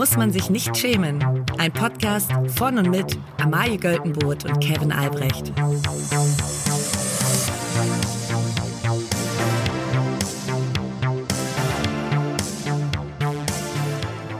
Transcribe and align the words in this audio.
muss 0.00 0.16
man 0.16 0.32
sich 0.32 0.48
nicht 0.48 0.74
schämen. 0.78 1.22
Ein 1.58 1.70
Podcast 1.74 2.32
von 2.56 2.78
und 2.78 2.88
mit 2.88 3.18
Amalie 3.36 3.76
Göltenboot 3.76 4.46
und 4.46 4.58
Kevin 4.58 4.92
Albrecht. 4.92 5.48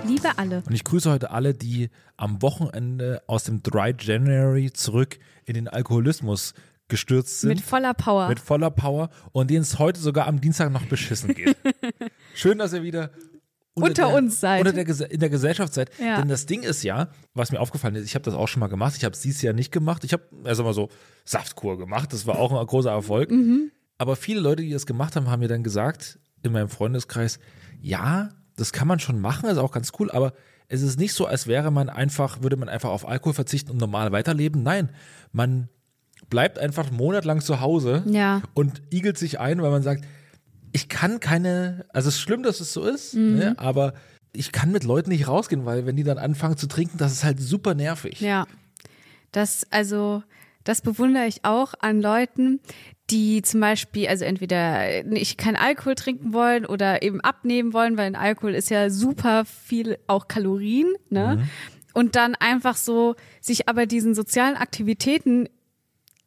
Liebe 0.07 0.31
alle. 0.39 0.63
Und 0.67 0.73
ich 0.73 0.83
grüße 0.83 1.11
heute 1.11 1.31
alle, 1.31 1.53
die 1.53 1.91
am 2.17 2.41
Wochenende 2.41 3.23
aus 3.27 3.45
dem 3.45 3.63
Dry 3.63 3.95
January 4.01 4.73
zurück 4.73 5.19
in 5.45 5.53
den 5.53 5.69
Alkoholismus 5.69 6.55
gestürzt 6.89 7.43
sind. 7.43 7.51
Mit 7.51 7.61
voller 7.61 7.93
Power. 7.93 8.29
Mit 8.31 8.41
voller 8.41 8.71
Power 8.71 9.11
und 9.33 9.51
denen 9.51 9.61
es 9.61 9.79
heute 9.79 10.01
sogar 10.01 10.27
am 10.27 10.41
Dienstag 10.41 10.73
noch 10.73 10.87
beschissen 10.87 11.35
geht. 11.35 11.55
Schön, 12.35 12.57
dass 12.57 12.73
ihr 12.73 12.83
wieder 12.83 13.11
unter 13.75 14.07
der, 14.07 14.15
uns 14.15 14.41
seid. 14.41 14.67
Unter 14.67 14.73
der, 14.85 15.11
in 15.11 15.21
der 15.21 15.31
Gesellschaft 15.31 15.73
seid. 15.75 15.91
Ja. 15.99 16.21
Denn 16.21 16.29
das 16.29 16.47
Ding 16.47 16.63
ist 16.63 16.83
ja, 16.83 17.09
was 17.35 17.53
mir 17.53 17.61
aufgefallen 17.61 17.95
ist, 17.95 18.05
ich 18.05 18.15
habe 18.15 18.25
das 18.25 18.35
auch 18.35 18.49
schon 18.49 18.61
mal 18.61 18.69
gemacht. 18.69 18.95
Ich 18.97 19.05
habe 19.05 19.15
es 19.15 19.21
dieses 19.21 19.43
Jahr 19.43 19.55
nicht 19.55 19.73
gemacht. 19.73 20.05
Ich 20.05 20.13
habe 20.13 20.25
erst 20.45 20.63
mal 20.63 20.75
so 20.75 20.89
Saftkur 21.25 21.79
gemacht. 21.79 22.13
Das 22.13 22.27
war 22.27 22.39
auch 22.39 22.53
ein 22.59 22.67
großer 22.67 22.91
Erfolg. 22.91 23.31
Mhm. 23.31 23.71
Aber 23.99 24.17
viele 24.17 24.41
Leute, 24.41 24.63
die 24.63 24.71
das 24.71 24.87
gemacht 24.87 25.15
haben, 25.17 25.31
haben 25.31 25.41
mir 25.41 25.49
dann 25.49 25.63
gesagt, 25.63 26.19
in 26.43 26.53
meinem 26.53 26.69
Freundeskreis, 26.69 27.39
ja, 27.81 28.31
das 28.57 28.73
kann 28.73 28.89
man 28.89 28.99
schon 28.99 29.21
machen, 29.21 29.49
ist 29.49 29.59
auch 29.59 29.73
ganz 29.73 29.93
cool, 29.99 30.11
aber 30.11 30.33
es 30.69 30.83
ist 30.83 30.99
nicht 30.99 31.15
so, 31.15 31.27
als 31.27 31.47
wäre 31.47 31.71
man 31.71 31.89
einfach, 31.89 32.43
würde 32.43 32.57
man 32.57 32.69
einfach 32.69 32.91
auf 32.91 33.07
Alkohol 33.07 33.35
verzichten 33.35 33.71
und 33.71 33.79
normal 33.79 34.13
weiterleben. 34.13 34.63
Nein, 34.63 34.91
man 35.33 35.69
bleibt 36.29 36.59
einfach 36.59 36.89
einen 36.89 36.97
Monat 36.97 37.25
lang 37.25 37.41
zu 37.41 37.61
Hause 37.61 38.05
Ja. 38.07 38.43
und 38.55 38.83
igelt 38.91 39.19
sich 39.19 39.41
ein, 39.41 39.61
weil 39.63 39.71
man 39.71 39.83
sagt, 39.83 40.05
ich 40.73 40.89
kann 40.89 41.21
keine, 41.21 41.87
also 41.93 42.09
es 42.09 42.17
ist 42.17 42.21
schlimm, 42.21 42.43
dass 42.43 42.61
es 42.61 42.73
so 42.73 42.85
ist, 42.85 43.15
Mhm. 43.15 43.37
ne, 43.37 43.55
aber 43.59 43.95
ich 44.33 44.53
kann 44.53 44.71
mit 44.71 44.85
Leuten 44.85 45.11
nicht 45.11 45.27
rausgehen, 45.27 45.65
weil 45.65 45.87
wenn 45.87 45.97
die 45.97 46.05
dann 46.05 46.19
anfangen 46.19 46.57
zu 46.57 46.67
trinken, 46.69 46.99
das 46.99 47.13
ist 47.13 47.25
halt 47.25 47.41
super 47.41 47.75
nervig. 47.75 48.21
Ja. 48.21 48.47
Das, 49.33 49.67
also, 49.71 50.23
das 50.65 50.81
bewundere 50.83 51.27
ich 51.27 51.45
auch 51.45 51.75
an 51.81 52.01
Leuten, 52.01 52.61
die 53.11 53.43
zum 53.43 53.61
Beispiel, 53.61 54.07
also 54.09 54.25
entweder 54.25 55.03
nicht 55.05 55.37
kein 55.39 55.57
Alkohol 55.57 55.97
trinken 55.97 56.33
wollen 56.33 56.65
oder 56.65 57.03
eben 57.03 57.21
abnehmen 57.21 57.73
wollen, 57.73 57.97
weil 57.97 58.07
ein 58.07 58.15
Alkohol 58.17 58.55
ist 58.55 58.71
ja 58.71 58.89
super 58.91 59.45
viel 59.45 59.99
auch 60.07 60.29
Kalorien, 60.29 60.93
ne? 61.09 61.49
Und 61.93 62.15
dann 62.15 62.37
einfach 62.37 62.77
so 62.77 63.17
sich 63.41 63.69
aber 63.69 63.87
diesen 63.87 64.15
sozialen 64.15 64.57
Aktivitäten 64.57 65.49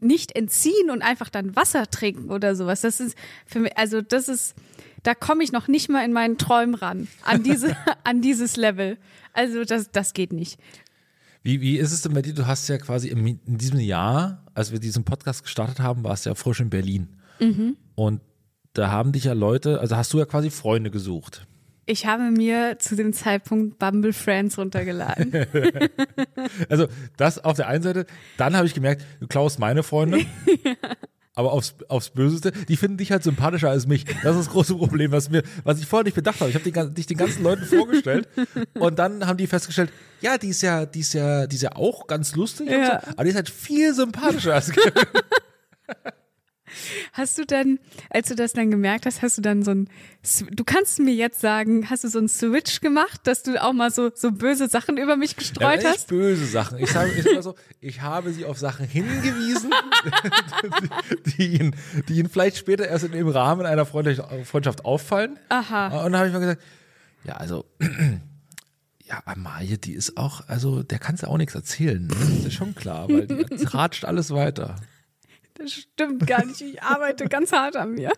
nicht 0.04 0.36
entziehen 0.36 0.90
und 0.92 1.02
einfach 1.02 1.30
dann 1.30 1.56
Wasser 1.56 1.90
trinken 1.90 2.30
oder 2.30 2.56
sowas. 2.56 2.82
Das 2.82 3.00
ist 3.00 3.18
für 3.46 3.59
mich, 3.59 3.78
also 3.78 4.02
das 4.02 4.28
ist, 4.28 4.56
da 5.04 5.16
komme 5.16 5.44
ich 5.44 5.52
noch 5.52 5.68
nicht 5.68 5.90
mal 5.90 6.04
in 6.06 6.14
meinen 6.14 6.38
Träumen 6.38 6.76
ran, 6.76 7.08
an 7.23 7.44
diese, 7.44 7.76
an 8.04 8.22
dieses 8.22 8.56
Level. 8.58 8.98
Also 9.34 9.64
das, 9.64 9.92
das 9.92 10.14
geht 10.14 10.34
nicht. 10.34 10.60
Wie, 11.44 11.60
wie 11.60 11.78
ist 11.78 11.92
es 11.92 12.02
denn 12.02 12.14
bei 12.14 12.22
dir? 12.22 12.34
Du 12.34 12.48
hast 12.48 12.70
ja 12.70 12.78
quasi 12.78 13.10
im, 13.10 13.26
in 13.28 13.58
diesem 13.58 13.80
Jahr, 13.80 14.45
als 14.54 14.72
wir 14.72 14.80
diesen 14.80 15.04
Podcast 15.04 15.44
gestartet 15.44 15.80
haben, 15.80 16.04
warst 16.04 16.26
du 16.26 16.30
ja 16.30 16.36
frisch 16.36 16.62
in 16.62 16.70
Berlin. 16.70 17.10
Mhm. 17.40 17.76
Und 17.95 18.22
da 18.73 18.90
haben 18.90 19.12
dich 19.12 19.26
ja 19.26 19.34
Leute, 19.34 19.80
also 19.80 19.98
hast 19.98 20.14
du 20.14 20.20
ja 20.20 20.26
quasi 20.26 20.50
Freunde 20.50 20.90
gesucht. 20.90 21.45
Ich 21.86 22.06
habe 22.06 22.31
mir 22.31 22.78
zu 22.80 22.95
dem 22.95 23.12
Zeitpunkt 23.14 23.78
Bumble 23.80 24.14
Friends 24.14 24.58
runtergeladen. 24.58 25.31
Also 26.70 26.88
das 27.17 27.44
auf 27.44 27.56
der 27.56 27.67
einen 27.67 27.84
Seite, 27.84 28.06
dann 28.38 28.56
habe 28.56 28.66
ich 28.67 28.73
gemerkt, 28.73 29.06
du 29.20 29.28
klaust 29.28 29.59
meine 29.59 29.84
Freunde. 29.84 30.20
Aber 31.36 31.52
aufs, 31.52 31.76
aufs 31.88 32.11
Böseste, 32.11 32.52
die 32.52 32.78
finden 32.78 32.98
dich 32.98 33.11
halt 33.11 33.23
sympathischer 33.23 33.70
als 33.70 33.88
mich. 33.88 34.06
Das 34.06 34.36
ist 34.36 34.45
das 34.45 34.50
große 34.50 34.76
Problem, 34.76 35.11
was 35.11 35.30
mir, 35.31 35.42
was 35.64 35.80
ich 35.80 35.88
vorher 35.88 36.04
nicht 36.04 36.14
bedacht 36.16 36.39
habe. 36.42 36.50
Ich 36.52 36.56
habe 36.56 36.70
den, 36.70 36.94
dich 36.94 37.08
den 37.08 37.17
ganzen 37.17 37.42
Leuten 37.44 37.64
vorgestellt 37.66 38.28
und 38.80 39.00
dann 39.00 39.26
haben 39.26 39.38
die 39.38 39.48
festgestellt, 39.48 39.92
ja, 40.22 40.38
die 40.38 40.50
ist 40.50 40.61
ja, 40.61 40.86
die 40.86 41.00
ist 41.00 41.14
ja, 41.14 41.48
die 41.48 41.56
ist 41.56 41.64
ja 41.64 41.76
auch 41.76 42.06
ganz 42.08 42.36
lustig, 42.36 42.67
und 42.67 42.73
Ja. 42.73 43.02
so, 43.04 43.11
aber 43.14 43.23
die 43.23 43.30
ist 43.31 43.36
halt 43.36 43.50
viel 43.50 43.94
sympathischer 43.95 44.54
als 44.54 44.71
Kevin. 44.71 44.92
Hast 47.14 47.38
du 47.38 47.45
dann, 47.45 47.80
als 48.10 48.28
du 48.30 48.36
das 48.36 48.54
dann 48.54 48.72
gemerkt 48.72 49.06
hast, 49.06 49.22
hast 49.22 49.38
du 49.38 49.42
dann 49.42 49.64
so 49.64 49.72
ein, 49.72 49.89
du 50.52 50.64
kannst 50.64 51.00
mir 51.00 51.14
jetzt 51.14 51.42
sagen, 51.42 51.89
hast 51.89 52.04
du 52.04 52.08
so 52.08 52.20
einen 52.20 52.30
Switch 52.30 52.82
gemacht, 52.82 53.22
dass 53.26 53.44
du 53.44 53.61
auch 53.61 53.73
mal 53.73 53.92
so, 53.92 54.11
so 54.14 54.32
böse 54.32 54.67
Sachen 54.67 54.98
über 54.98 55.16
mich 55.17 55.32
Ja, 55.32 55.38
gestreut 55.38 55.78
echt 55.80 55.88
hast? 55.88 56.08
böse 56.08 56.45
Sachen. 56.45 56.80
Ich 56.80 56.92
sage 56.92 57.12
ich 57.17 57.23
sag 57.23 57.44
so, 57.44 57.56
ich 57.82 58.02
habe 58.02 58.32
sie 58.33 58.45
auf 58.45 58.58
Sachen 58.58 58.88
hingewiesen, 58.88 59.72
die, 61.38 61.58
ihn, 61.58 61.76
die 62.08 62.20
ihn 62.20 62.30
vielleicht 62.30 62.58
später 62.58 62.88
erst 62.88 63.06
im 63.06 63.28
Rahmen 63.28 63.66
einer 63.66 63.86
Freundschaft 63.86 64.86
auffallen. 64.86 65.38
Aha. 65.50 65.88
Und 66.06 66.12
dann 66.12 66.17
habe 66.17 66.28
ich 66.28 66.33
mal 66.33 66.39
gesagt, 66.39 66.62
ja, 67.26 67.36
also, 67.36 67.66
ja, 69.06 69.22
Amalie, 69.26 69.78
die 69.78 69.94
ist 69.94 70.17
auch, 70.17 70.48
also, 70.48 70.83
der 70.83 71.00
kannst 71.00 71.23
du 71.23 71.28
auch 71.28 71.38
nichts 71.38 71.56
erzählen. 71.56 72.06
Ne? 72.08 72.16
Das 72.38 72.45
ist 72.48 72.54
schon 72.54 72.76
klar, 72.76 73.08
weil 73.10 73.28
die 73.28 73.44
tratscht 73.66 74.06
alles 74.06 74.32
weiter. 74.32 74.76
Das 75.55 75.71
stimmt 75.71 76.25
gar 76.27 76.45
nicht. 76.45 76.61
Ich 76.61 76.81
arbeite 76.81 77.27
ganz 77.27 77.52
hart 77.52 77.75
an 77.75 77.91
mir. 77.91 78.11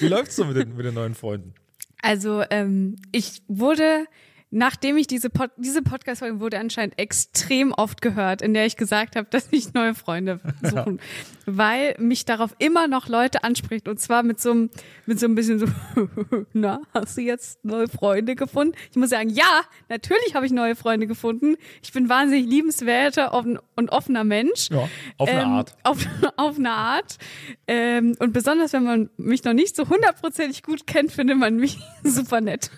Wie 0.00 0.08
läuft's 0.08 0.36
so 0.36 0.44
mit 0.44 0.56
den, 0.56 0.76
mit 0.76 0.86
den 0.86 0.94
neuen 0.94 1.14
Freunden? 1.14 1.54
Also 2.02 2.44
ähm, 2.50 2.96
ich 3.12 3.42
wurde, 3.48 4.06
nachdem 4.50 4.96
ich 4.96 5.06
diese, 5.06 5.30
Pod 5.30 5.50
diese 5.56 5.82
Podcast-Folge 5.82 6.40
wurde 6.40 6.58
anscheinend 6.58 6.98
extrem 6.98 7.72
oft 7.72 8.00
gehört, 8.00 8.42
in 8.42 8.54
der 8.54 8.66
ich 8.66 8.76
gesagt 8.76 9.16
habe, 9.16 9.28
dass 9.30 9.48
ich 9.50 9.74
neue 9.74 9.94
Freunde 9.94 10.40
suchen, 10.62 11.00
weil 11.46 11.94
mich 11.98 12.24
darauf 12.24 12.54
immer 12.58 12.88
noch 12.88 13.08
Leute 13.08 13.44
anspricht 13.44 13.88
und 13.88 14.00
zwar 14.00 14.22
mit 14.22 14.40
so 14.40 14.50
einem, 14.50 14.70
mit 15.06 15.18
so 15.20 15.26
ein 15.26 15.34
bisschen 15.34 15.58
so, 15.58 15.66
na, 16.52 16.80
hast 16.94 17.16
du 17.16 17.22
jetzt 17.22 17.64
neue 17.64 17.88
Freunde 17.88 18.36
gefunden? 18.36 18.74
Ich 18.90 18.96
muss 18.96 19.10
sagen, 19.10 19.28
ja, 19.30 19.62
natürlich 19.88 20.34
habe 20.34 20.46
ich 20.46 20.52
neue 20.52 20.76
Freunde 20.76 21.06
gefunden. 21.06 21.56
Ich 21.82 21.92
bin 21.92 22.08
wahnsinnig 22.08 22.46
liebenswerter 22.48 23.32
offen- 23.34 23.58
und 23.76 23.90
offener 23.90 24.24
Mensch. 24.24 24.70
Ja, 24.70 24.88
auf 25.18 25.28
eine 25.28 25.42
Ähm, 25.42 25.48
Art. 25.48 25.76
Auf, 25.84 26.06
auf 26.36 26.56
eine 26.58 26.70
Art. 26.70 27.18
Ähm, 27.66 28.14
und 28.18 28.32
besonders, 28.32 28.72
wenn 28.72 28.84
man 28.84 29.10
mich 29.16 29.44
noch 29.44 29.52
nicht 29.52 29.76
so 29.76 29.88
hundertprozentig 29.88 30.62
gut 30.62 30.86
kennt, 30.86 31.12
findet 31.12 31.36
man 31.38 31.56
mich 31.56 31.78
super 32.04 32.40
nett. 32.40 32.70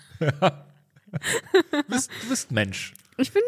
Du 1.11 1.83
bist, 1.87 2.09
du 2.23 2.29
bist 2.29 2.51
Mensch. 2.51 2.93
Ich 3.17 3.31
bin 3.33 3.41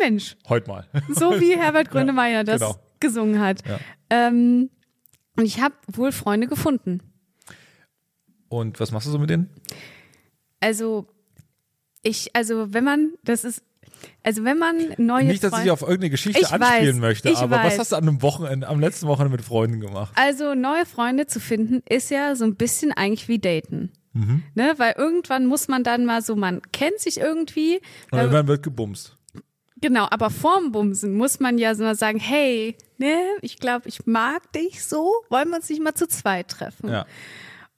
Mensch. 0.00 0.36
Heute 0.48 0.68
mal. 0.68 0.86
So 1.08 1.40
wie 1.40 1.56
Herbert 1.56 1.90
Grönemeyer 1.90 2.44
das 2.44 2.60
genau. 2.60 2.76
gesungen 3.00 3.40
hat. 3.40 3.66
Ja. 3.66 3.78
Ähm, 4.10 4.70
und 5.36 5.44
ich 5.44 5.60
habe 5.60 5.74
wohl 5.88 6.12
Freunde 6.12 6.46
gefunden. 6.46 7.00
Und 8.48 8.80
was 8.80 8.92
machst 8.92 9.06
du 9.06 9.10
so 9.10 9.18
mit 9.18 9.28
denen? 9.30 9.50
Also, 10.60 11.06
ich, 12.02 12.34
also, 12.34 12.72
wenn 12.72 12.84
man, 12.84 13.12
das 13.24 13.44
ist, 13.44 13.62
also, 14.22 14.44
wenn 14.44 14.58
man 14.58 14.94
neue 14.96 15.24
Nicht, 15.24 15.42
dass 15.42 15.48
ich 15.48 15.54
Freunde- 15.54 15.62
dich 15.64 15.70
auf 15.72 15.82
irgendeine 15.82 16.10
Geschichte 16.10 16.40
Ich 16.40 16.50
anspielen 16.50 16.96
weiß, 16.96 17.00
möchte, 17.00 17.28
ich 17.30 17.38
aber 17.38 17.56
was 17.56 17.64
weiß. 17.72 17.78
hast 17.80 17.92
du 17.92 17.96
an 17.96 18.08
einem 18.08 18.22
Wochenende, 18.22 18.66
am 18.68 18.80
letzten 18.80 19.06
Wochenende 19.06 19.36
mit 19.36 19.44
Freunden 19.44 19.80
gemacht? 19.80 20.12
Also 20.16 20.54
neue 20.54 20.86
Freunde 20.86 21.26
zu 21.26 21.40
finden, 21.40 21.82
ist 21.88 22.10
ja 22.10 22.34
so 22.36 22.44
ein 22.44 22.54
bisschen 22.56 22.92
eigentlich 22.92 23.28
wie 23.28 23.38
daten. 23.38 23.92
Mhm. 24.12 24.42
Ne? 24.54 24.74
Weil 24.76 24.94
irgendwann 24.96 25.46
muss 25.46 25.68
man 25.68 25.84
dann 25.84 26.04
mal 26.04 26.22
so, 26.22 26.36
man 26.36 26.62
kennt 26.72 26.98
sich 26.98 27.18
irgendwie. 27.18 27.76
Und 27.76 27.82
Weil, 28.12 28.20
irgendwann 28.20 28.48
wird 28.48 28.62
gebumst. 28.62 29.16
genau, 29.80 30.06
aber 30.10 30.30
vorm 30.30 30.72
Bumsen 30.72 31.14
muss 31.14 31.40
man 31.40 31.58
ja 31.58 31.74
so 31.74 31.84
mal 31.84 31.94
sagen, 31.94 32.18
hey, 32.18 32.76
ne, 32.98 33.18
ich 33.42 33.58
glaube, 33.58 33.88
ich 33.88 34.06
mag 34.06 34.52
dich 34.52 34.84
so, 34.84 35.12
wollen 35.28 35.48
wir 35.50 35.56
uns 35.56 35.68
nicht 35.68 35.82
mal 35.82 35.94
zu 35.94 36.08
zweit 36.08 36.48
treffen? 36.48 36.90
Ja. 36.90 37.06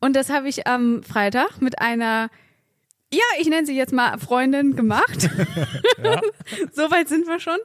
Und 0.00 0.16
das 0.16 0.30
habe 0.30 0.48
ich 0.48 0.66
am 0.66 1.02
Freitag 1.02 1.60
mit 1.60 1.80
einer, 1.80 2.30
ja, 3.12 3.24
ich 3.38 3.48
nenne 3.48 3.66
sie 3.66 3.76
jetzt 3.76 3.92
mal 3.92 4.19
Freundin 4.19 4.76
gemacht. 4.76 5.20
so 6.72 6.90
weit 6.90 7.08
sind 7.08 7.26
wir 7.26 7.38
schon. 7.38 7.58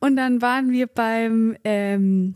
Und 0.00 0.16
dann 0.16 0.42
waren 0.42 0.70
wir 0.70 0.86
beim, 0.86 1.56
ähm, 1.64 2.34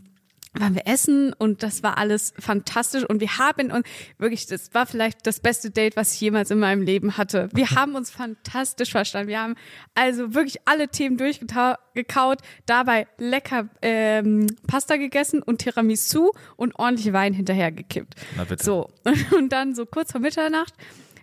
waren 0.53 0.73
wir 0.73 0.87
essen 0.87 1.33
und 1.33 1.61
das 1.61 1.83
war 1.83 1.97
alles 1.97 2.33
fantastisch 2.39 3.03
und 3.03 3.21
wir 3.21 3.37
haben 3.37 3.71
und 3.71 3.85
wirklich, 4.17 4.47
das 4.47 4.73
war 4.73 4.85
vielleicht 4.85 5.27
das 5.27 5.39
beste 5.39 5.69
Date, 5.69 5.95
was 5.95 6.13
ich 6.13 6.21
jemals 6.21 6.49
in 6.49 6.59
meinem 6.59 6.81
Leben 6.81 7.17
hatte. 7.17 7.49
Wir 7.53 7.69
haben 7.75 7.95
uns 7.95 8.09
fantastisch 8.09 8.91
verstanden. 8.91 9.29
Wir 9.29 9.41
haben 9.41 9.55
also 9.93 10.33
wirklich 10.33 10.57
alle 10.65 10.87
Themen 10.87 11.17
durchgekaut, 11.17 12.39
dabei 12.65 13.07
lecker 13.17 13.69
ähm, 13.81 14.47
Pasta 14.67 14.97
gegessen 14.97 15.43
und 15.43 15.59
Tiramisu 15.59 16.31
und 16.55 16.77
ordentlich 16.79 17.13
Wein 17.13 17.33
hinterhergekippt. 17.33 18.15
Na 18.35 18.43
bitte. 18.43 18.63
So, 18.63 18.89
und 19.37 19.49
dann 19.49 19.75
so 19.75 19.85
kurz 19.85 20.11
vor 20.11 20.21
Mitternacht 20.21 20.73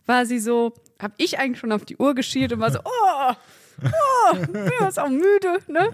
war 0.06 0.24
sie 0.24 0.38
so, 0.38 0.72
hab 1.00 1.12
ich 1.16 1.38
eigentlich 1.38 1.58
schon 1.58 1.72
auf 1.72 1.84
die 1.84 1.96
Uhr 1.96 2.14
geschielt 2.14 2.52
und 2.52 2.60
war 2.60 2.70
so, 2.70 2.78
oh, 2.84 3.32
oh, 3.82 4.36
bin 4.46 4.70
jetzt 4.80 5.00
auch 5.00 5.08
müde, 5.08 5.58
ne? 5.66 5.90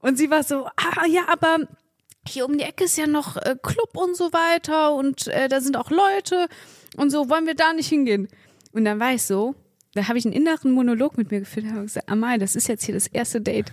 Und 0.00 0.18
sie 0.18 0.30
war 0.30 0.42
so, 0.42 0.66
ah 0.66 1.06
ja, 1.08 1.22
aber 1.28 1.66
hier 2.28 2.46
um 2.46 2.56
die 2.58 2.64
Ecke 2.64 2.84
ist 2.84 2.96
ja 2.98 3.06
noch 3.06 3.36
äh, 3.36 3.56
Club 3.62 3.90
und 3.96 4.16
so 4.16 4.32
weiter 4.32 4.94
und 4.94 5.26
äh, 5.28 5.48
da 5.48 5.60
sind 5.60 5.76
auch 5.76 5.90
Leute 5.90 6.46
und 6.96 7.10
so, 7.10 7.28
wollen 7.28 7.46
wir 7.46 7.54
da 7.54 7.72
nicht 7.72 7.88
hingehen? 7.88 8.28
Und 8.72 8.84
dann 8.84 8.98
war 9.00 9.12
ich 9.14 9.22
so, 9.22 9.54
da 9.94 10.08
habe 10.08 10.18
ich 10.18 10.24
einen 10.24 10.34
inneren 10.34 10.72
Monolog 10.72 11.16
mit 11.18 11.30
mir 11.30 11.40
geführt, 11.40 11.66
habe 11.66 11.82
gesagt, 11.82 12.08
Amal, 12.08 12.38
das 12.38 12.56
ist 12.56 12.68
jetzt 12.68 12.84
hier 12.84 12.94
das 12.94 13.06
erste 13.06 13.40
Date. 13.40 13.72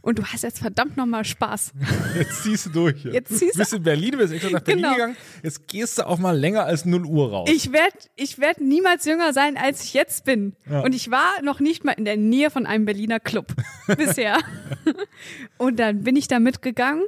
Und 0.00 0.18
du 0.20 0.24
hast 0.24 0.42
jetzt 0.42 0.60
verdammt 0.60 0.96
nochmal 0.96 1.24
Spaß. 1.24 1.72
Jetzt 2.18 2.42
ziehst 2.44 2.66
du 2.66 2.70
durch. 2.70 3.04
Jetzt 3.04 3.36
ziehst 3.36 3.56
du 3.56 3.58
bist 3.58 3.72
in 3.74 3.82
Berlin, 3.82 4.12
du 4.12 4.18
bist 4.18 4.32
extra 4.32 4.48
nach 4.50 4.60
Berlin 4.60 4.84
Genau. 4.84 4.94
gegangen. 4.94 5.16
Jetzt 5.42 5.66
gehst 5.68 5.98
du 5.98 6.06
auch 6.06 6.18
mal 6.18 6.38
länger 6.38 6.64
als 6.64 6.84
0 6.86 7.04
Uhr 7.04 7.30
raus. 7.30 7.50
Ich 7.52 7.72
werde 7.72 7.96
ich 8.14 8.38
werd 8.38 8.60
niemals 8.60 9.04
jünger 9.04 9.32
sein, 9.34 9.56
als 9.58 9.82
ich 9.82 9.94
jetzt 9.94 10.24
bin. 10.24 10.54
Ja. 10.70 10.80
Und 10.80 10.94
ich 10.94 11.10
war 11.10 11.42
noch 11.42 11.60
nicht 11.60 11.84
mal 11.84 11.92
in 11.92 12.04
der 12.06 12.16
Nähe 12.16 12.50
von 12.50 12.64
einem 12.64 12.84
Berliner 12.86 13.20
Club 13.20 13.52
bisher. 13.98 14.38
Und 15.58 15.78
dann 15.78 16.04
bin 16.04 16.16
ich 16.16 16.28
da 16.28 16.38
mitgegangen. 16.38 17.02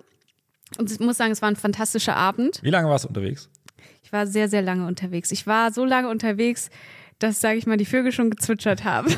Und 0.78 0.90
ich 0.90 1.00
muss 1.00 1.16
sagen, 1.16 1.32
es 1.32 1.42
war 1.42 1.50
ein 1.50 1.56
fantastischer 1.56 2.16
Abend. 2.16 2.60
Wie 2.62 2.70
lange 2.70 2.88
warst 2.88 3.04
du 3.04 3.08
unterwegs? 3.08 3.50
Ich 4.02 4.12
war 4.12 4.26
sehr, 4.26 4.48
sehr 4.48 4.62
lange 4.62 4.86
unterwegs. 4.86 5.30
Ich 5.30 5.46
war 5.46 5.72
so 5.72 5.84
lange 5.84 6.08
unterwegs, 6.08 6.70
dass, 7.18 7.40
sage 7.40 7.58
ich 7.58 7.66
mal, 7.66 7.76
die 7.76 7.84
Vögel 7.84 8.12
schon 8.12 8.30
gezwitschert 8.30 8.84
haben. 8.84 9.08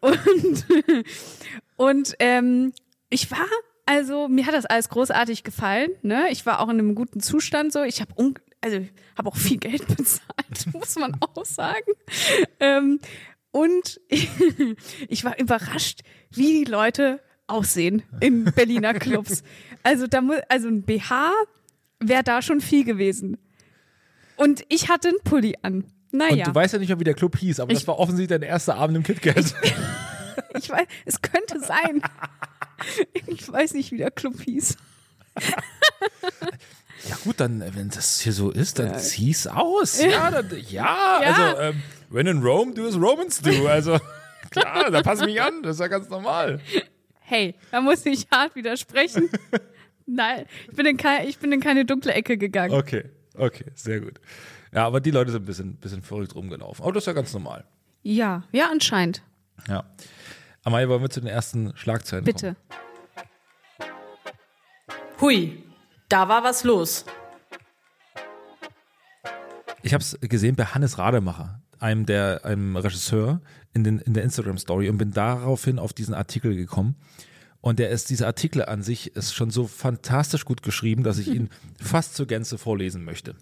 und 0.00 0.64
und 1.78 2.16
ähm, 2.18 2.72
ich 3.08 3.30
war, 3.30 3.46
also 3.86 4.28
mir 4.28 4.46
hat 4.46 4.54
das 4.54 4.66
alles 4.66 4.90
großartig 4.90 5.44
gefallen. 5.44 5.90
Ne? 6.02 6.26
Ich 6.30 6.44
war 6.44 6.60
auch 6.60 6.68
in 6.68 6.78
einem 6.78 6.94
guten 6.94 7.20
Zustand 7.20 7.72
so. 7.72 7.82
Ich 7.84 8.00
habe 8.00 8.12
also 8.60 8.84
habe 9.16 9.28
auch 9.28 9.36
viel 9.36 9.58
Geld 9.58 9.86
bezahlt, 9.96 10.74
muss 10.74 10.96
man 10.96 11.16
auch 11.20 11.44
sagen. 11.44 11.92
Ähm, 12.60 13.00
und 13.52 14.00
ich 15.08 15.24
war 15.24 15.38
überrascht, 15.38 16.00
wie 16.30 16.64
die 16.64 16.70
Leute 16.70 17.20
aussehen 17.48 18.02
in 18.20 18.44
Berliner 18.44 18.94
Clubs. 18.94 19.42
Also 19.84 20.06
da 20.08 20.20
muss, 20.20 20.36
also 20.48 20.68
ein 20.68 20.82
BH 20.82 21.32
wäre 22.00 22.24
da 22.24 22.42
schon 22.42 22.60
viel 22.60 22.84
gewesen. 22.84 23.38
Und 24.36 24.64
ich 24.68 24.88
hatte 24.90 25.08
einen 25.08 25.18
Pulli 25.24 25.54
an. 25.62 25.74
Und 25.84 26.18
Naja, 26.18 26.44
du 26.46 26.54
weißt 26.54 26.72
ja 26.74 26.78
nicht 26.80 26.88
mehr, 26.88 26.98
wie 27.00 27.04
der 27.04 27.14
Club 27.14 27.36
hieß, 27.38 27.60
aber 27.60 27.70
Ich- 27.72 27.78
das 27.78 27.86
war 27.88 27.98
offensichtlich 27.98 28.38
dein 28.40 28.46
erster 28.46 28.74
Abend 28.76 28.96
im 28.96 29.02
KitKat. 29.04 29.36
ich 30.58 30.68
weiß, 30.68 30.86
es 31.06 31.22
könnte 31.22 31.60
sein. 31.60 32.02
Ich 33.28 33.50
weiß 33.50 33.74
nicht, 33.74 33.92
wie 33.92 33.98
der 33.98 34.10
Club 34.10 34.40
hieß. 34.42 34.76
Ja 37.08 37.16
gut, 37.24 37.38
dann, 37.40 37.62
äh, 37.62 37.70
wenn 37.74 37.88
das 37.90 38.20
hier 38.20 38.32
so 38.32 38.50
ist, 38.50 38.78
dann 38.80 38.98
zieh's 38.98 39.46
aus. 39.46 40.02
Ja, 40.02 40.30
dann, 40.30 40.50
ja, 40.68 41.20
Ja. 41.22 41.32
also 41.32 41.60
ähm, 41.60 41.82
when 42.10 42.26
in 42.26 42.42
Rome, 42.42 42.74
do 42.74 42.86
as 42.86 42.96
Romans 42.96 43.40
do. 43.40 43.68
Also 43.68 43.98
klar, 44.50 44.90
da 44.90 45.02
pass 45.02 45.20
mich 45.20 45.40
an, 45.40 45.62
das 45.62 45.76
ist 45.76 45.80
ja 45.80 45.86
ganz 45.88 46.08
normal. 46.08 46.60
Hey, 47.28 47.54
da 47.70 47.82
muss 47.82 48.06
ich 48.06 48.26
hart 48.30 48.54
widersprechen. 48.56 49.28
Nein, 50.06 50.46
ich 50.66 50.74
bin 50.74 50.86
in, 50.86 50.96
kein, 50.96 51.28
ich 51.28 51.38
bin 51.38 51.52
in 51.52 51.60
keine 51.60 51.84
dunkle 51.84 52.14
Ecke 52.14 52.38
gegangen. 52.38 52.72
Okay, 52.72 53.04
okay, 53.34 53.66
sehr 53.74 54.00
gut. 54.00 54.18
Ja, 54.72 54.86
aber 54.86 55.02
die 55.02 55.10
Leute 55.10 55.30
sind 55.32 55.42
ein 55.42 55.44
bisschen, 55.44 55.76
bisschen 55.76 56.00
verrückt 56.02 56.34
rumgelaufen. 56.34 56.82
Aber 56.82 56.94
das 56.94 57.02
ist 57.02 57.06
ja 57.06 57.12
ganz 57.12 57.34
normal. 57.34 57.66
Ja, 58.02 58.44
ja, 58.50 58.70
anscheinend. 58.70 59.22
Ja. 59.68 59.84
Amaya, 60.64 60.88
wollen 60.88 61.02
wir 61.02 61.10
zu 61.10 61.20
den 61.20 61.28
ersten 61.28 61.76
Schlagzeilen 61.76 62.24
Bitte. 62.24 62.56
Hui, 65.20 65.62
da 66.08 66.30
war 66.30 66.42
was 66.42 66.64
los. 66.64 67.04
Ich 69.82 69.92
habe 69.92 70.02
es 70.02 70.18
gesehen 70.22 70.56
bei 70.56 70.64
Hannes 70.64 70.96
Rademacher, 70.96 71.60
einem 71.78 72.06
der 72.06 72.46
einem 72.46 72.74
Regisseur 72.74 73.42
in, 73.78 73.84
den, 73.84 73.98
in 73.98 74.14
der 74.14 74.24
Instagram 74.24 74.58
Story 74.58 74.88
und 74.88 74.98
bin 74.98 75.12
daraufhin 75.12 75.78
auf 75.78 75.92
diesen 75.92 76.14
Artikel 76.14 76.54
gekommen. 76.54 76.96
Und 77.60 77.78
der 77.78 77.90
ist, 77.90 78.10
dieser 78.10 78.26
Artikel 78.26 78.64
an 78.64 78.82
sich 78.82 79.16
ist 79.16 79.34
schon 79.34 79.50
so 79.50 79.66
fantastisch 79.66 80.44
gut 80.44 80.62
geschrieben, 80.62 81.02
dass 81.02 81.18
ich 81.18 81.28
ihn 81.28 81.48
fast 81.80 82.14
zur 82.14 82.26
Gänze 82.26 82.58
vorlesen 82.58 83.04
möchte. 83.04 83.34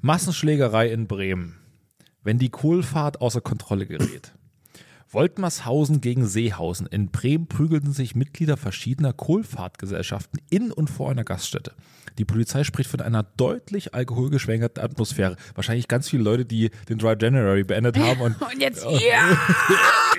Massenschlägerei 0.00 0.90
in 0.90 1.06
Bremen. 1.06 1.56
Wenn 2.22 2.38
die 2.38 2.50
Kohlfahrt 2.50 3.20
außer 3.20 3.40
Kontrolle 3.40 3.86
gerät. 3.86 4.32
Woltmershausen 5.12 6.00
gegen 6.00 6.26
Seehausen. 6.26 6.86
In 6.86 7.10
Bremen 7.10 7.46
prügelten 7.46 7.92
sich 7.92 8.14
Mitglieder 8.14 8.56
verschiedener 8.56 9.12
Kohlfahrtgesellschaften 9.12 10.40
in 10.50 10.72
und 10.72 10.88
vor 10.88 11.10
einer 11.10 11.24
Gaststätte. 11.24 11.74
Die 12.18 12.24
Polizei 12.24 12.64
spricht 12.64 12.90
von 12.90 13.00
einer 13.00 13.22
deutlich 13.22 13.94
alkoholgeschwängerten 13.94 14.82
Atmosphäre. 14.82 15.36
Wahrscheinlich 15.54 15.88
ganz 15.88 16.08
viele 16.08 16.22
Leute, 16.22 16.44
die 16.44 16.70
den 16.88 16.98
Dry 16.98 17.14
January 17.18 17.64
beendet 17.64 17.98
haben 17.98 18.20
und 18.20 18.40
Und 18.52 18.60
jetzt 18.60 18.84
hier, 18.84 19.18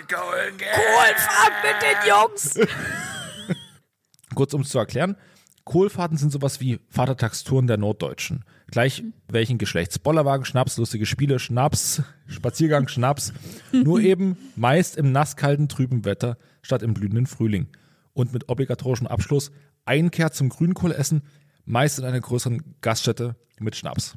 Kohlfahrt 0.08 1.54
mit 1.64 1.82
den 1.82 2.10
Jungs. 2.10 2.60
Kurz 4.36 4.54
um 4.54 4.62
es 4.62 4.70
zu 4.70 4.80
erklären, 4.80 5.16
Kohlfahrten 5.66 6.18
sind 6.18 6.32
sowas 6.32 6.60
wie 6.60 6.80
Vatertagstouren 6.90 7.68
der 7.68 7.78
Norddeutschen. 7.78 8.44
Gleich 8.68 9.04
welchen 9.30 9.58
Geschlechts. 9.58 9.98
Bollerwagen, 9.98 10.46
Schnaps, 10.46 10.78
lustige 10.78 11.06
Spiele, 11.06 11.40
Schnaps, 11.40 12.02
Spaziergang, 12.28 12.88
Schnaps. 12.88 13.34
Nur 13.72 14.00
eben 14.02 14.38
meist 14.56 14.98
im 14.98 15.12
nasskalten, 15.12 15.70
trüben 15.70 16.04
Wetter 16.06 16.38
statt 16.62 16.84
im 16.84 16.94
blühenden 16.94 17.28
Frühling. 17.28 17.68
Und 18.14 18.34
mit 18.34 18.50
obligatorischem 18.50 19.08
Abschluss 19.08 19.52
Einkehr 19.86 20.32
zum 20.32 20.50
Grünkohlessen, 20.50 21.24
meist 21.66 22.00
in 22.00 22.06
einer 22.06 22.20
größeren 22.20 22.76
Gaststätte 22.82 23.36
mit 23.60 23.76
Schnaps. 23.76 24.16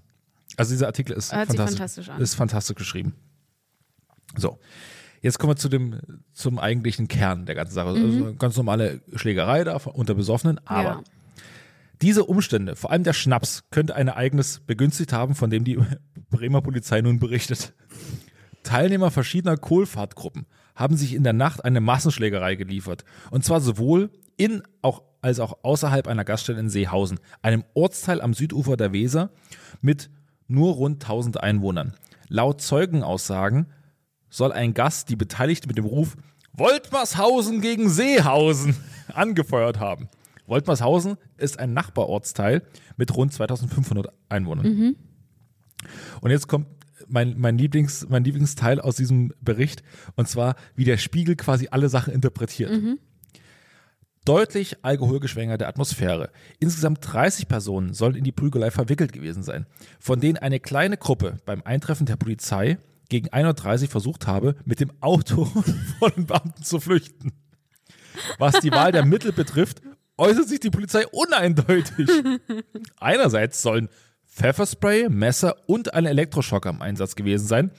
Also 0.57 0.73
dieser 0.73 0.87
Artikel 0.87 1.13
ist 1.17 1.31
fantastisch, 1.31 1.67
fantastisch 1.67 2.09
an. 2.09 2.21
ist 2.21 2.35
fantastisch 2.35 2.77
geschrieben. 2.77 3.15
So, 4.37 4.59
jetzt 5.23 5.39
kommen 5.39 5.53
wir 5.53 5.57
zu 5.57 5.69
dem, 5.69 6.01
zum 6.33 6.59
eigentlichen 6.59 7.09
Kern 7.09 7.47
der 7.47 7.55
ganzen 7.55 7.75
Sache. 7.75 7.89
Also 7.89 8.35
ganz 8.35 8.57
normale 8.57 9.01
Schlägerei 9.15 9.65
da 9.65 9.77
unter 9.77 10.15
Besoffenen, 10.15 10.61
aber 10.67 10.83
Ja. 10.83 11.03
Diese 12.03 12.25
Umstände, 12.25 12.77
vor 12.77 12.91
allem 12.91 13.05
der 13.05 13.13
Schnaps, 13.13 13.65
könnte 13.71 13.95
ein 13.95 14.09
Ereignis 14.09 14.61
begünstigt 14.61 15.13
haben, 15.13 15.35
von 15.35 15.51
dem 15.51 15.65
die 15.65 15.79
Bremer 16.31 16.61
Polizei 16.61 17.01
nun 17.01 17.19
berichtet. 17.19 17.75
Teilnehmer 18.63 19.11
verschiedener 19.11 19.57
Kohlfahrtgruppen 19.57 20.47
haben 20.75 20.97
sich 20.97 21.15
in 21.15 21.23
der 21.25 21.33
Nacht 21.33 21.65
eine 21.65 21.81
Massenschlägerei 21.81 22.57
geliefert. 22.57 23.05
Und 23.31 23.45
zwar 23.45 23.61
sowohl 23.61 24.11
in 24.37 24.63
auch, 24.83 25.03
als 25.23 25.41
auch 25.41 25.59
außerhalb 25.63 26.07
einer 26.09 26.25
Gaststätte 26.25 26.61
in 26.61 26.69
Seehausen, 26.69 27.21
einem 27.43 27.65
Ortsteil 27.75 28.21
am 28.21 28.35
Südufer 28.35 28.77
der 28.77 28.93
Weser 28.93 29.31
mit 29.81 30.11
nur 30.49 30.75
rund 30.75 31.03
1000 31.03 31.41
Einwohnern. 31.41 31.95
Laut 32.29 32.61
Zeugenaussagen 32.61 33.67
soll 34.29 34.53
ein 34.53 34.75
Gast 34.75 35.09
die 35.09 35.17
Beteiligten 35.17 35.69
mit 35.69 35.79
dem 35.79 35.87
Ruf 35.87 36.17
Woltmershausen 36.53 37.61
gegen 37.61 37.89
Seehausen 37.89 38.77
angefeuert 39.15 39.79
haben. 39.79 40.09
Woltmershausen 40.47 41.17
ist 41.37 41.59
ein 41.59 41.73
Nachbarortsteil 41.73 42.63
mit 42.97 43.15
rund 43.15 43.33
2500 43.33 44.13
Einwohnern. 44.29 44.97
Und 46.21 46.31
jetzt 46.31 46.49
kommt 46.49 46.67
mein, 47.09 47.35
mein, 47.39 47.59
Lieblings, 47.59 48.07
mein 48.09 48.25
Lieblingsteil 48.25 48.81
aus 48.81 48.97
diesem 48.97 49.33
Bericht, 49.41 49.83
und 50.17 50.29
zwar, 50.29 50.57
wie 50.75 50.85
der 50.85 50.99
Spiegel 50.99 51.37
quasi 51.37 51.69
alle 51.71 51.89
Sachen 51.89 52.13
interpretiert. 52.13 52.71
Deutlich 54.25 54.85
alkoholgeschwängerte 54.85 55.69
Atmosphäre. 55.69 56.31
Insgesamt 56.59 56.99
30 57.03 57.47
Personen 57.47 57.95
sollen 57.95 58.17
in 58.17 58.25
die 58.25 58.33
Prügelei 58.33 58.73
verwickelt 58.73 59.13
gewesen 59.13 59.45
sein, 59.45 59.67
von 60.01 60.19
denen 60.19 60.37
eine 60.37 60.59
kleine 60.59 60.97
Gruppe 60.97 61.37
beim 61.47 61.63
Eintreffen 61.63 62.07
der 62.07 62.17
Polizei 62.17 62.79
gegen 63.09 63.29
1.30 63.29 63.83
Uhr 63.83 63.89
versucht 63.89 64.27
habe, 64.27 64.57
mit 64.65 64.81
dem 64.81 64.91
Auto 65.01 65.45
von 65.99 66.11
den 66.17 66.27
Beamten 66.27 66.65
zu 66.65 66.81
flüchten. 66.81 67.33
Was 68.39 68.59
die 68.61 68.73
Wahl 68.73 68.91
der 68.91 69.05
Mittel 69.05 69.31
betrifft, 69.33 69.81
äußert 70.19 70.49
sich 70.49 70.61
die 70.61 70.71
Polizei 70.71 71.07
uneindeutig. 71.07 72.09
Einerseits 73.01 73.63
sollen 73.63 73.89
Pfefferspray, 74.27 75.09
Messer 75.09 75.57
und 75.67 75.95
ein 75.95 76.07
Elektroschocker 76.07 76.71
im 76.71 76.83
Einsatz 76.83 77.17
gewesen 77.17 77.47
sein. 77.47 77.71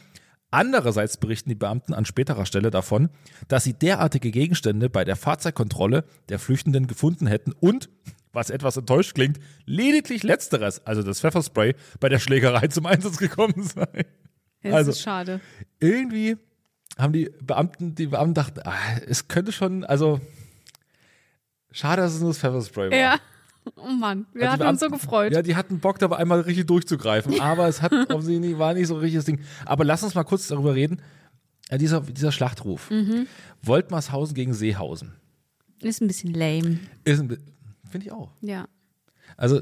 Andererseits 0.49 1.17
berichten 1.17 1.49
die 1.49 1.55
Beamten 1.55 1.93
an 1.93 2.05
späterer 2.05 2.45
Stelle 2.45 2.71
davon, 2.71 3.09
dass 3.47 3.63
sie 3.65 3.73
derartige 3.73 4.31
Gegenstände 4.31 4.89
bei 4.89 5.03
der 5.03 5.17
Fahrzeugkontrolle 5.17 6.05
der 6.29 6.39
Flüchtenden 6.39 6.87
gefunden 6.87 7.27
hätten 7.27 7.51
und, 7.51 7.89
was 8.31 8.49
etwas 8.49 8.77
enttäuscht 8.77 9.13
klingt, 9.13 9.39
lediglich 9.65 10.23
letzteres, 10.23 10.85
also 10.85 11.03
das 11.03 11.19
Pfefferspray, 11.19 11.75
bei 11.99 12.07
der 12.07 12.19
Schlägerei 12.19 12.67
zum 12.67 12.85
Einsatz 12.85 13.17
gekommen 13.17 13.61
sei. 13.63 14.05
Das 14.63 14.73
Also- 14.73 14.91
ist 14.91 15.01
schade. 15.01 15.41
Irgendwie 15.79 16.37
haben 16.97 17.13
die 17.13 17.29
Beamten, 17.41 17.93
die 17.93 18.07
Beamten 18.07 18.33
dachten, 18.33 18.61
ah, 18.63 18.73
es 19.05 19.27
könnte 19.27 19.51
schon, 19.51 19.83
also 19.83 20.19
schade, 21.77 22.01
dass 22.01 22.13
es 22.13 22.19
nur 22.19 22.29
das 22.29 22.39
Pfefferspray 22.39 22.91
war. 22.91 22.97
Ja. 22.97 23.17
Oh 23.75 23.89
Mann, 23.89 24.25
wir 24.33 24.43
die 24.43 24.47
hatten 24.47 24.63
uns 24.65 24.79
so 24.79 24.89
gefreut. 24.89 25.33
Ja, 25.33 25.41
die 25.41 25.55
hatten 25.57 25.79
Bock, 25.79 25.99
dabei 25.99 26.17
einmal 26.17 26.39
richtig 26.41 26.67
durchzugreifen. 26.67 27.39
Aber 27.41 27.67
es 27.67 27.81
hat 27.81 27.91
offensichtlich 28.09 28.57
war 28.57 28.73
nicht 28.73 28.87
so 28.87 28.95
ein 28.95 29.01
richtiges 29.01 29.25
Ding. 29.25 29.41
Aber 29.65 29.83
lass 29.83 30.03
uns 30.03 30.15
mal 30.15 30.23
kurz 30.23 30.47
darüber 30.47 30.73
reden. 30.73 31.01
Ja, 31.69 31.77
dieser, 31.77 31.99
dieser 31.99 32.31
Schlachtruf. 32.31 32.89
Mhm. 32.89 33.27
Woltmarshausen 33.61 34.35
gegen 34.35 34.53
Seehausen. 34.53 35.15
Ist 35.81 36.01
ein 36.01 36.07
bisschen 36.07 36.33
lame. 36.33 36.79
Ist 37.03 37.19
ein 37.19 37.27
bi- 37.27 37.37
Finde 37.89 38.05
ich 38.07 38.11
auch. 38.13 38.31
Ja. 38.41 38.67
Also, 39.35 39.61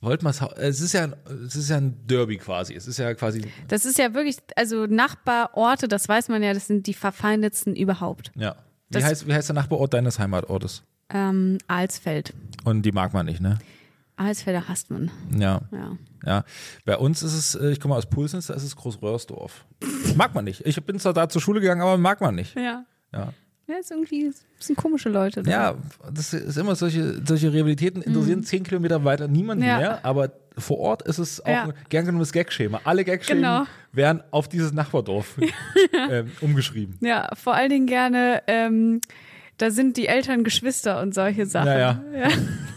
Woltmarshausen, 0.00 0.56
es 0.58 0.80
ist 0.80 0.92
ja 0.94 1.04
ein, 1.04 1.14
es 1.46 1.56
ist 1.56 1.68
ja 1.68 1.76
ein 1.76 2.06
Derby 2.06 2.36
quasi. 2.38 2.74
Es 2.74 2.86
ist 2.86 2.98
ja 2.98 3.12
quasi, 3.14 3.42
Das 3.68 3.84
ist 3.84 3.98
ja 3.98 4.14
wirklich, 4.14 4.36
also 4.56 4.86
Nachbarorte, 4.86 5.88
das 5.88 6.08
weiß 6.08 6.28
man 6.28 6.42
ja, 6.42 6.54
das 6.54 6.68
sind 6.68 6.86
die 6.86 6.94
verfeindetsten 6.94 7.74
überhaupt. 7.76 8.30
ja. 8.36 8.54
Wie 8.88 8.94
Das- 8.98 9.04
heißt, 9.04 9.26
wie 9.28 9.34
heißt 9.34 9.48
der 9.48 9.54
Nachbarort 9.54 9.94
deines 9.94 10.18
Heimatortes? 10.18 10.82
Ähm, 11.12 11.58
Alsfeld. 11.66 12.32
Und 12.64 12.82
die 12.82 12.92
mag 12.92 13.12
man 13.12 13.26
nicht, 13.26 13.40
ne? 13.40 13.58
Eisfelder 14.16 14.68
hasst 14.68 14.90
man. 14.90 15.10
Ja. 15.36 15.62
Ja. 15.72 15.96
Ja, 16.26 16.44
bei 16.84 16.98
uns 16.98 17.22
ist 17.22 17.32
es, 17.32 17.54
äh, 17.54 17.70
ich 17.70 17.80
komme 17.80 17.94
aus 17.94 18.04
Pulsnitz, 18.04 18.48
da 18.48 18.54
ist 18.54 18.62
es 18.64 18.76
Großröhrsdorf. 18.76 19.64
Mag 20.16 20.34
man 20.34 20.44
nicht. 20.44 20.66
Ich 20.66 20.82
bin 20.84 20.98
zwar 20.98 21.14
da 21.14 21.26
zur 21.30 21.40
Schule 21.40 21.60
gegangen, 21.60 21.80
aber 21.80 21.96
mag 21.96 22.20
man 22.20 22.34
nicht. 22.34 22.54
Ja. 22.54 22.84
Ja, 23.14 23.32
Ja, 23.66 23.76
ist 23.80 23.90
irgendwie 23.90 24.30
bisschen 24.58 24.76
komische 24.76 25.08
Leute. 25.08 25.42
da. 25.42 25.50
ja 25.50 25.74
das 26.12 26.34
ist 26.34 26.58
immer 26.58 26.74
solche, 26.76 27.22
solche 27.26 27.50
Rivalitäten 27.52 28.02
interessieren 28.02 28.42
zehn 28.42 28.62
Kilometer 28.64 29.02
weiter 29.04 29.26
niemanden 29.28 29.64
Mhm. 29.64 29.70
Ja. 29.70 29.78
mehr, 29.78 30.04
aber 30.04 30.32
vor 30.58 30.78
Ort 30.80 31.02
ist 31.02 31.16
es 31.18 31.40
auch 31.40 31.48
Ja. 31.48 31.62
ein 31.64 31.72
gern 31.88 32.04
genommenes 32.04 32.32
Gagschema. 32.32 32.82
Alle 32.84 33.04
Gagschemen 33.06 33.42
Genau. 33.42 33.64
werden 33.92 34.22
auf 34.32 34.48
dieses 34.50 34.72
Nachbardorf 34.74 35.38
ähm, 36.10 36.30
umgeschrieben. 36.42 36.98
Ja, 37.00 37.30
vor 37.34 37.54
allen 37.54 37.70
Dingen 37.70 37.86
gerne, 37.86 38.42
ähm, 38.46 39.00
da 39.60 39.70
sind 39.70 39.96
die 39.96 40.06
Eltern 40.06 40.44
Geschwister 40.44 41.00
und 41.02 41.14
solche 41.14 41.46
Sachen. 41.46 41.66
Ja, 41.68 42.02
ja. 42.12 42.28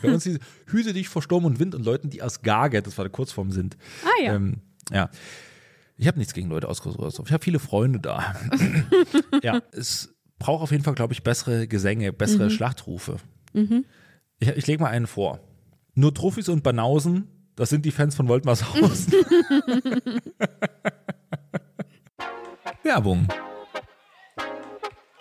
Bei 0.02 0.12
uns 0.14 0.24
hieß 0.24 0.40
hüte 0.68 0.94
dich 0.94 1.08
vor 1.10 1.22
Sturm 1.22 1.46
und 1.46 1.60
Wind 1.60 1.76
und 1.76 1.86
Leuten, 1.86 2.10
die 2.10 2.22
aus 2.22 2.42
Garget, 2.42 2.86
das 2.88 2.98
war 2.98 3.06
der 3.06 3.12
Kurzform 3.12 3.52
sind. 3.52 3.78
Ah 4.04 4.24
ja. 4.24 4.36
Ähm, 4.36 4.58
ja. 4.92 5.10
Ich 5.96 6.08
habe 6.08 6.18
nichts 6.18 6.34
gegen 6.34 6.50
Leute 6.50 6.68
aus 6.68 6.82
Großröhrsdorf. 6.82 7.28
Ich 7.28 7.34
habe 7.34 7.44
viele 7.44 7.60
Freunde 7.60 8.00
da. 8.00 8.36
ja, 9.44 9.62
es 9.72 10.14
braucht 10.40 10.64
auf 10.64 10.72
jeden 10.72 10.84
Fall, 10.84 10.96
glaube 10.96 11.14
ich, 11.14 11.24
bessere 11.24 11.68
Gesänge, 11.68 12.12
Mhm. 12.12 12.18
bessere 12.18 12.50
Schlachtrufe. 12.50 13.18
Ich, 14.40 14.50
ich 14.50 14.68
lege 14.68 14.82
mal 14.82 14.90
einen 14.90 15.08
vor. 15.08 15.40
Nur 15.94 16.14
Trophys 16.14 16.50
und 16.50 16.64
Banausen, 16.64 17.28
das 17.56 17.70
sind 17.70 17.86
die 17.86 17.92
Fans 17.92 18.16
von 18.16 18.28
Woltmarshausen. 18.28 19.14
Werbung. 22.84 23.28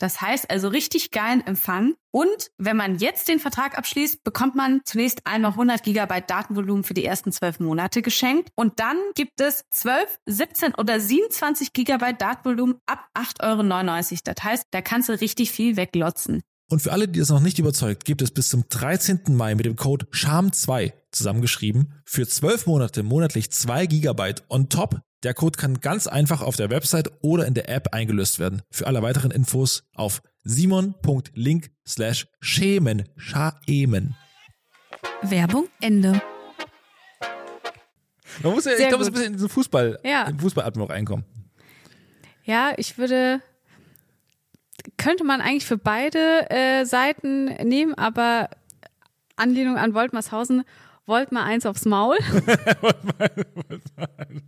Das 0.00 0.20
heißt 0.20 0.50
also 0.50 0.68
richtig 0.68 1.10
geilen 1.10 1.46
Empfang. 1.46 1.94
Und 2.10 2.50
wenn 2.58 2.76
man 2.76 2.98
jetzt 2.98 3.28
den 3.28 3.38
Vertrag 3.38 3.78
abschließt, 3.78 4.24
bekommt 4.24 4.56
man 4.56 4.80
zunächst 4.84 5.26
einmal 5.26 5.52
100 5.52 5.82
Gigabyte 5.82 6.28
Datenvolumen 6.28 6.82
für 6.82 6.94
die 6.94 7.04
ersten 7.04 7.30
zwölf 7.30 7.60
Monate 7.60 8.02
geschenkt. 8.02 8.48
Und 8.56 8.80
dann 8.80 8.96
gibt 9.14 9.40
es 9.40 9.62
12, 9.70 10.18
17 10.26 10.74
oder 10.74 10.98
27 10.98 11.72
Gigabyte 11.72 12.20
Datenvolumen 12.20 12.76
ab 12.86 13.06
8,99 13.14 13.42
Euro. 13.42 14.18
Das 14.24 14.44
heißt, 14.44 14.64
da 14.70 14.80
kannst 14.80 15.08
du 15.10 15.20
richtig 15.20 15.52
viel 15.52 15.76
weglotzen. 15.76 16.40
Und 16.70 16.80
für 16.80 16.92
alle, 16.92 17.06
die 17.06 17.18
das 17.18 17.28
noch 17.28 17.40
nicht 17.40 17.58
überzeugt, 17.58 18.04
gibt 18.04 18.22
es 18.22 18.30
bis 18.30 18.48
zum 18.48 18.64
13. 18.68 19.22
Mai 19.30 19.54
mit 19.54 19.66
dem 19.66 19.76
Code 19.76 20.06
SHAM2 20.12 20.92
zusammengeschrieben 21.10 22.00
für 22.04 22.26
12 22.26 22.66
Monate 22.66 23.02
monatlich 23.02 23.50
2 23.50 23.86
Gigabyte 23.86 24.44
on 24.48 24.68
top. 24.68 25.00
Der 25.22 25.34
Code 25.34 25.58
kann 25.58 25.80
ganz 25.80 26.06
einfach 26.06 26.40
auf 26.40 26.56
der 26.56 26.70
Website 26.70 27.10
oder 27.20 27.46
in 27.46 27.54
der 27.54 27.68
App 27.68 27.92
eingelöst 27.92 28.38
werden. 28.38 28.62
Für 28.70 28.86
alle 28.86 29.02
weiteren 29.02 29.30
Infos 29.30 29.84
auf 29.94 30.22
simon.link 30.44 31.70
slash 31.86 32.26
schämen. 32.40 33.06
Schaemen. 33.16 34.16
Werbung 35.22 35.68
Ende. 35.80 36.22
Man 38.42 38.54
muss 38.54 38.64
ja, 38.64 38.72
ich 38.72 38.88
glaube, 38.88 39.04
so 39.04 39.10
ein 39.10 39.12
bisschen 39.12 39.26
in 39.28 39.32
diesen 39.34 39.48
Fußball, 39.50 39.98
Ja. 40.04 40.24
im 40.24 40.38
Fußballatmung 40.38 40.88
reinkommen. 40.88 41.24
Ja, 42.44 42.72
ich 42.76 42.96
würde. 42.96 43.42
Könnte 44.96 45.24
man 45.24 45.42
eigentlich 45.42 45.66
für 45.66 45.76
beide 45.76 46.50
äh, 46.50 46.86
Seiten 46.86 47.44
nehmen, 47.68 47.92
aber 47.94 48.48
Anlehnung 49.36 49.76
an 49.76 49.92
Woltmarshausen, 51.10 51.10
Woltmar 51.10 51.44
eins 51.44 51.66
aufs 51.66 51.84
Maul. 51.84 52.16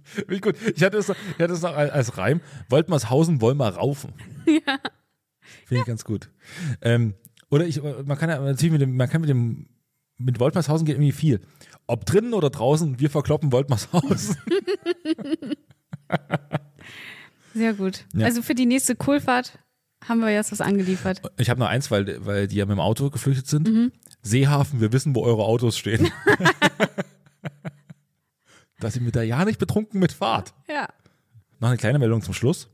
Finde 0.04 0.34
ich 0.34 0.40
gut. 0.40 0.56
Ich 0.74 0.82
hatte 0.82 0.96
es 0.96 1.08
noch, 1.08 1.16
ich 1.36 1.42
hatte 1.42 1.52
es 1.52 1.62
noch 1.62 1.76
als, 1.76 2.16
Reim. 2.16 2.40
Woltmarshausen, 2.68 3.40
wollen 3.40 3.58
wir 3.58 3.68
raufen. 3.68 4.12
ja. 4.46 4.78
Finde 5.66 5.80
ich 5.80 5.86
ganz 5.86 6.04
gut. 6.04 6.30
Ähm, 6.80 7.14
oder 7.50 7.66
ich, 7.66 7.82
man 7.82 8.16
kann 8.16 8.30
ja 8.30 8.40
natürlich 8.40 8.72
mit 8.72 8.80
dem, 8.80 8.96
man 8.96 9.10
kann 9.10 9.20
mit 9.20 9.30
dem, 9.30 9.68
mit 10.18 10.40
Woltmarshausen 10.40 10.86
geht 10.86 10.96
irgendwie 10.96 11.12
viel. 11.12 11.40
Ob 11.86 12.06
drinnen 12.06 12.32
oder 12.32 12.50
draußen, 12.50 13.00
wir 13.00 13.10
verkloppen 13.10 13.52
Woltmarshausen. 13.52 14.36
Sehr 17.54 17.74
gut. 17.74 18.06
Ja. 18.14 18.26
Also 18.26 18.40
für 18.42 18.54
die 18.54 18.66
nächste 18.66 18.96
Kohlfahrt 18.96 19.58
haben 20.06 20.20
wir 20.20 20.30
jetzt 20.30 20.52
was 20.52 20.60
angeliefert. 20.60 21.20
Ich 21.38 21.50
habe 21.50 21.60
noch 21.60 21.68
eins, 21.68 21.90
weil, 21.90 22.24
weil 22.24 22.46
die 22.48 22.56
ja 22.56 22.64
mit 22.64 22.76
dem 22.76 22.80
Auto 22.80 23.10
geflüchtet 23.10 23.46
sind. 23.46 23.68
Mhm. 23.68 23.92
Seehafen, 24.22 24.80
wir 24.80 24.92
wissen, 24.92 25.14
wo 25.14 25.22
eure 25.22 25.44
Autos 25.44 25.76
stehen. 25.76 26.10
Dass 28.80 28.96
ihr 28.96 29.02
mit 29.02 29.14
da 29.16 29.22
ja 29.22 29.44
nicht 29.44 29.58
betrunken 29.58 30.00
mitfahrt. 30.00 30.52
Ja. 30.68 30.88
Noch 31.60 31.68
eine 31.68 31.76
kleine 31.76 31.98
Meldung 31.98 32.22
zum 32.22 32.34
Schluss. 32.34 32.68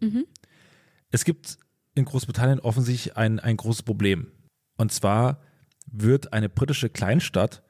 Es 1.10 1.24
gibt 1.24 1.58
in 1.94 2.04
Großbritannien 2.04 2.60
offensichtlich 2.60 3.16
ein, 3.16 3.38
ein 3.40 3.56
großes 3.56 3.82
Problem. 3.82 4.28
Und 4.76 4.92
zwar 4.92 5.40
wird 5.90 6.32
eine 6.32 6.48
britische 6.48 6.88
Kleinstadt, 6.88 7.62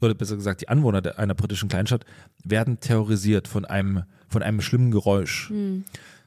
oder 0.00 0.14
besser 0.14 0.36
gesagt 0.36 0.60
die 0.62 0.68
Anwohner 0.68 1.02
der- 1.02 1.18
einer 1.18 1.34
britischen 1.34 1.68
Kleinstadt, 1.68 2.04
werden 2.44 2.80
terrorisiert 2.80 3.48
von 3.48 3.64
einem, 3.64 4.04
von 4.28 4.42
einem 4.42 4.60
schlimmen 4.60 4.90
Geräusch. 4.90 5.52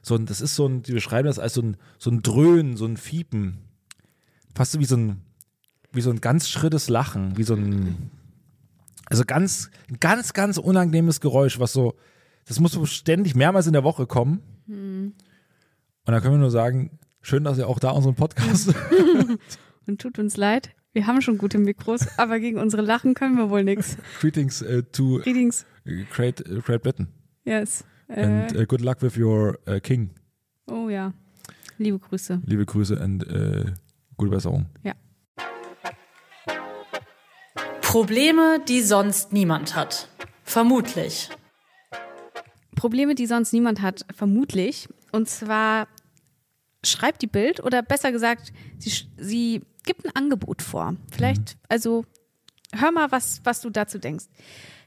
So 0.02 0.14
ein, 0.14 0.26
das 0.26 0.40
ist 0.40 0.54
so 0.54 0.66
ein, 0.66 0.82
die 0.82 0.92
beschreiben 0.92 1.26
das 1.26 1.38
als 1.38 1.54
so 1.54 1.62
ein, 1.62 1.76
so 1.98 2.10
ein 2.10 2.22
Dröhnen, 2.22 2.76
so 2.76 2.86
ein 2.86 2.96
Fiepen. 2.96 3.58
Fast 4.54 4.72
so 4.72 4.80
wie 4.80 4.84
so 4.84 4.96
ein, 4.96 5.22
wie 5.92 6.00
so 6.00 6.10
ein 6.10 6.20
ganz 6.20 6.48
schrittes 6.48 6.88
Lachen, 6.88 7.36
wie 7.36 7.44
so 7.44 7.54
ein, 7.54 8.10
also 9.06 9.24
ganz, 9.24 9.70
ganz, 10.00 10.32
ganz 10.32 10.58
unangenehmes 10.58 11.20
Geräusch, 11.20 11.58
was 11.60 11.72
so, 11.72 11.94
das 12.46 12.60
muss 12.60 12.72
so 12.72 12.84
ständig 12.86 13.34
mehrmals 13.34 13.66
in 13.66 13.72
der 13.72 13.84
Woche 13.84 14.06
kommen. 14.06 14.42
Und 14.66 15.14
dann 16.04 16.20
können 16.20 16.34
wir 16.34 16.38
nur 16.38 16.50
sagen, 16.50 16.98
schön, 17.22 17.44
dass 17.44 17.58
ihr 17.58 17.68
auch 17.68 17.78
da 17.78 17.90
unseren 17.90 18.14
Podcast. 18.14 18.74
Und 19.86 20.00
tut 20.00 20.18
uns 20.18 20.36
leid. 20.36 20.70
Wir 20.92 21.06
haben 21.06 21.22
schon 21.22 21.38
gute 21.38 21.58
Mikros, 21.58 22.06
aber 22.18 22.38
gegen 22.40 22.58
unsere 22.58 22.82
Lachen 22.82 23.14
können 23.14 23.36
wir 23.36 23.48
wohl 23.50 23.64
nichts. 23.64 23.96
Greetings 24.20 24.62
uh, 24.62 24.82
to 24.92 25.18
Greetings. 25.22 25.64
Great, 26.10 26.40
uh, 26.50 26.60
Great 26.60 26.82
Britain. 26.82 27.08
Yes. 27.44 27.84
And 28.08 28.52
Äh, 28.54 28.62
uh, 28.62 28.66
good 28.66 28.80
luck 28.80 29.00
with 29.02 29.16
your 29.18 29.58
uh, 29.68 29.80
king. 29.80 30.10
oh 30.66 30.88
ja. 30.88 31.12
Liebe 31.78 31.98
Grüße. 31.98 32.42
Liebe 32.44 32.66
Grüße 32.66 32.98
und 32.98 33.24
uh, 33.26 33.70
gute 34.16 34.30
Besserung. 34.30 34.66
Ja. 34.82 34.94
Probleme, 37.88 38.60
die 38.68 38.82
sonst 38.82 39.32
niemand 39.32 39.74
hat. 39.74 40.08
Vermutlich. 40.44 41.30
Probleme, 42.76 43.14
die 43.14 43.24
sonst 43.24 43.54
niemand 43.54 43.80
hat, 43.80 44.04
vermutlich. 44.14 44.90
Und 45.10 45.26
zwar 45.30 45.88
schreibt 46.84 47.22
die 47.22 47.26
Bild 47.26 47.60
oder 47.64 47.82
besser 47.82 48.12
gesagt, 48.12 48.52
sie, 48.76 48.92
sie 49.16 49.62
gibt 49.86 50.04
ein 50.04 50.14
Angebot 50.14 50.60
vor. 50.60 50.96
Vielleicht, 51.10 51.56
also 51.70 52.04
hör 52.74 52.92
mal, 52.92 53.10
was, 53.10 53.40
was 53.44 53.62
du 53.62 53.70
dazu 53.70 53.98
denkst. 53.98 54.26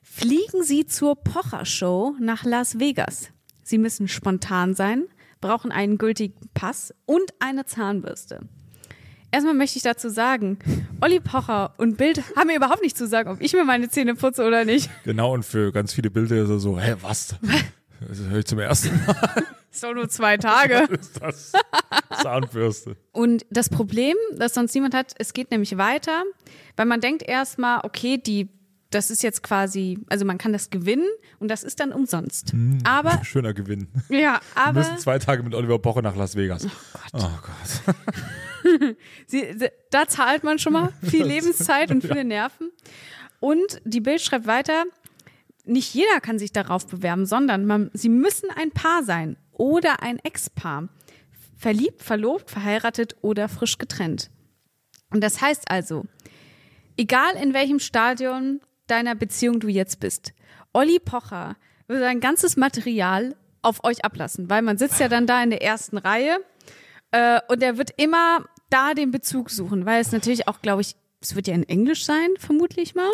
Fliegen 0.03 0.61
Sie 0.61 0.85
zur 0.85 1.15
Pocher-Show 1.15 2.17
nach 2.19 2.43
Las 2.43 2.77
Vegas. 2.77 3.29
Sie 3.63 3.79
müssen 3.79 4.09
spontan 4.09 4.75
sein, 4.75 5.05
brauchen 5.41 5.71
einen 5.71 5.97
gültigen 5.97 6.51
Pass 6.53 6.93
und 7.07 7.33
eine 7.39 7.65
Zahnbürste. 7.65 8.47
Erstmal 9.31 9.53
möchte 9.53 9.77
ich 9.77 9.83
dazu 9.83 10.09
sagen, 10.09 10.59
Olli 10.99 11.21
Pocher 11.21 11.73
und 11.77 11.97
Bild 11.97 12.21
haben 12.35 12.47
mir 12.47 12.57
überhaupt 12.57 12.81
nicht 12.81 12.97
zu 12.97 13.07
sagen, 13.07 13.29
ob 13.29 13.41
ich 13.41 13.53
mir 13.53 13.63
meine 13.63 13.89
Zähne 13.89 14.15
putze 14.15 14.43
oder 14.45 14.65
nicht. 14.65 14.89
Genau, 15.05 15.33
und 15.33 15.43
für 15.43 15.71
ganz 15.71 15.93
viele 15.93 16.11
Bilder 16.11 16.35
ist 16.43 16.49
er 16.49 16.59
so, 16.59 16.77
hä, 16.77 16.95
was? 17.01 17.35
Das 18.07 18.19
höre 18.19 18.39
ich 18.39 18.45
zum 18.45 18.59
ersten 18.59 18.89
Mal. 19.05 19.45
Ist 19.71 19.83
doch 19.83 19.93
nur 19.93 20.09
zwei 20.09 20.35
Tage. 20.35 20.87
ist 20.99 21.21
das 21.21 21.53
Zahnbürste. 22.21 22.97
Und 23.13 23.45
das 23.49 23.69
Problem, 23.69 24.17
das 24.35 24.53
sonst 24.53 24.73
niemand 24.75 24.93
hat, 24.93 25.13
es 25.17 25.31
geht 25.31 25.49
nämlich 25.49 25.77
weiter, 25.77 26.23
weil 26.75 26.85
man 26.85 26.99
denkt 26.99 27.23
erstmal, 27.23 27.79
okay, 27.83 28.17
die, 28.17 28.49
das 28.91 29.09
ist 29.09 29.23
jetzt 29.23 29.41
quasi, 29.41 29.99
also 30.09 30.25
man 30.25 30.37
kann 30.37 30.53
das 30.53 30.69
gewinnen 30.69 31.07
und 31.39 31.49
das 31.49 31.63
ist 31.63 31.79
dann 31.79 31.91
umsonst. 31.91 32.53
Aber, 32.83 33.23
Schöner 33.23 33.53
Gewinn. 33.53 33.87
ja, 34.09 34.39
Wir 34.39 34.39
aber 34.55 34.79
müssen 34.79 34.97
zwei 34.99 35.17
Tage 35.19 35.43
mit 35.43 35.55
Oliver 35.55 35.79
Pocher 35.79 36.01
nach 36.01 36.15
Las 36.15 36.35
Vegas. 36.35 36.67
Oh 37.13 37.19
Gott. 37.41 37.95
sie, 39.27 39.55
da 39.89 40.07
zahlt 40.07 40.43
man 40.43 40.59
schon 40.59 40.73
mal 40.73 40.93
viel 41.01 41.23
Lebenszeit 41.25 41.89
und 41.91 42.01
viele 42.01 42.23
Nerven. 42.23 42.69
Und 43.39 43.81
die 43.85 44.01
Bild 44.01 44.21
schreibt 44.21 44.45
weiter, 44.45 44.83
nicht 45.65 45.93
jeder 45.93 46.19
kann 46.21 46.37
sich 46.37 46.51
darauf 46.51 46.85
bewerben, 46.87 47.25
sondern 47.25 47.65
man, 47.65 47.89
sie 47.93 48.09
müssen 48.09 48.49
ein 48.55 48.71
Paar 48.71 49.03
sein 49.03 49.37
oder 49.51 50.03
ein 50.03 50.19
Ex-Paar. 50.19 50.89
verliebt, 51.57 52.01
verlobt, 52.01 52.49
verheiratet 52.49 53.15
oder 53.21 53.47
frisch 53.47 53.77
getrennt. 53.77 54.31
Und 55.11 55.21
das 55.23 55.41
heißt 55.41 55.69
also, 55.69 56.05
egal 56.97 57.35
in 57.41 57.53
welchem 57.53 57.79
Stadion 57.79 58.59
deiner 58.91 59.15
Beziehung 59.15 59.59
du 59.59 59.67
jetzt 59.67 59.99
bist, 59.99 60.33
Olli 60.73 60.99
Pocher 60.99 61.55
würde 61.87 62.01
sein 62.01 62.19
ganzes 62.19 62.57
Material 62.57 63.35
auf 63.61 63.83
euch 63.83 64.03
ablassen, 64.05 64.49
weil 64.49 64.61
man 64.61 64.77
sitzt 64.77 64.99
ja 64.99 65.07
dann 65.07 65.27
da 65.27 65.41
in 65.43 65.49
der 65.49 65.61
ersten 65.61 65.97
Reihe 65.97 66.37
äh, 67.11 67.39
und 67.47 67.61
er 67.63 67.77
wird 67.77 67.91
immer 67.97 68.45
da 68.69 68.93
den 68.93 69.11
Bezug 69.11 69.49
suchen, 69.49 69.85
weil 69.85 70.01
es 70.01 70.11
natürlich 70.11 70.47
auch, 70.47 70.61
glaube 70.61 70.81
ich, 70.81 70.95
es 71.21 71.35
wird 71.35 71.47
ja 71.47 71.53
in 71.53 71.67
Englisch 71.67 72.05
sein, 72.05 72.29
vermutlich 72.39 72.95
mal. 72.95 73.11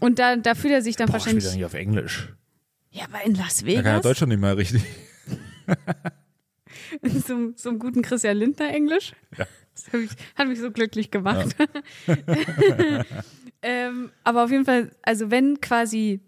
Und 0.00 0.18
da, 0.18 0.36
da 0.36 0.54
fühlt 0.54 0.72
er 0.72 0.82
sich 0.82 0.96
dann 0.96 1.06
Boah, 1.08 1.14
wahrscheinlich. 1.14 1.44
ja 1.44 1.52
nicht 1.52 1.64
auf 1.64 1.74
Englisch. 1.74 2.32
Ja, 2.90 3.04
aber 3.04 3.24
in 3.24 3.34
Las 3.34 3.58
Da 3.58 3.66
kann 3.66 3.74
ja 3.74 3.78
Vegas. 3.84 4.02
Deutsch 4.02 4.18
schon 4.18 4.28
nicht 4.30 4.40
mal 4.40 4.54
richtig. 4.54 4.82
so, 7.02 7.52
so 7.56 7.68
einem 7.70 7.78
guten 7.78 8.02
Christian 8.02 8.36
Lindner 8.36 8.68
Englisch. 8.72 9.12
Ja. 9.36 9.46
Das 9.74 9.86
hat 9.92 10.00
mich, 10.00 10.10
hat 10.36 10.48
mich 10.48 10.60
so 10.60 10.70
glücklich 10.70 11.10
gemacht. 11.10 11.54
ähm, 13.62 14.10
aber 14.24 14.44
auf 14.44 14.50
jeden 14.50 14.64
Fall, 14.64 14.90
also 15.02 15.30
wenn 15.30 15.60
quasi, 15.60 16.20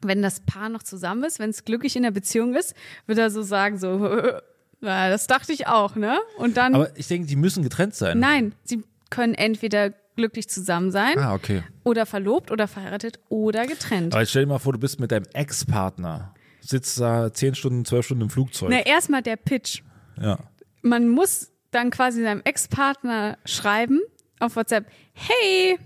wenn 0.00 0.22
das 0.22 0.40
Paar 0.40 0.68
noch 0.68 0.82
zusammen 0.82 1.24
ist, 1.24 1.38
wenn 1.38 1.50
es 1.50 1.64
glücklich 1.64 1.96
in 1.96 2.02
der 2.02 2.10
Beziehung 2.12 2.54
ist, 2.54 2.74
wird 3.06 3.18
er 3.18 3.30
so 3.30 3.42
sagen, 3.42 3.78
so, 3.78 3.88
ja, 4.80 5.10
das 5.10 5.26
dachte 5.26 5.52
ich 5.52 5.66
auch, 5.66 5.96
ne? 5.96 6.18
Und 6.38 6.56
dann, 6.56 6.74
Aber 6.74 6.96
ich 6.96 7.08
denke, 7.08 7.26
die 7.26 7.36
müssen 7.36 7.62
getrennt 7.62 7.94
sein. 7.94 8.18
nein, 8.18 8.54
sie 8.64 8.82
können 9.10 9.34
entweder 9.34 9.90
glücklich 10.16 10.48
zusammen 10.48 10.90
sein 10.90 11.16
Ah, 11.18 11.34
okay. 11.34 11.62
oder 11.84 12.04
verlobt 12.04 12.50
oder 12.50 12.66
verheiratet 12.68 13.20
oder 13.28 13.66
getrennt. 13.66 14.14
Aber 14.14 14.26
stell 14.26 14.42
dir 14.44 14.48
mal 14.48 14.58
vor, 14.58 14.72
du 14.72 14.78
bist 14.78 14.98
mit 14.98 15.12
deinem 15.12 15.26
Ex-Partner, 15.32 16.34
sitzt 16.60 16.98
da 17.00 17.32
zehn 17.32 17.54
Stunden, 17.54 17.84
zwölf 17.84 18.04
Stunden 18.06 18.24
im 18.24 18.30
Flugzeug. 18.30 18.68
Na, 18.70 18.80
erstmal 18.80 19.22
der 19.22 19.36
Pitch. 19.36 19.82
Ja. 20.22 20.38
man 20.82 21.08
muss 21.08 21.50
dann 21.70 21.90
quasi 21.90 22.22
seinem 22.22 22.40
Ex-Partner 22.44 23.36
schreiben 23.44 24.00
auf 24.40 24.56
WhatsApp, 24.56 24.86
hey, 25.12 25.78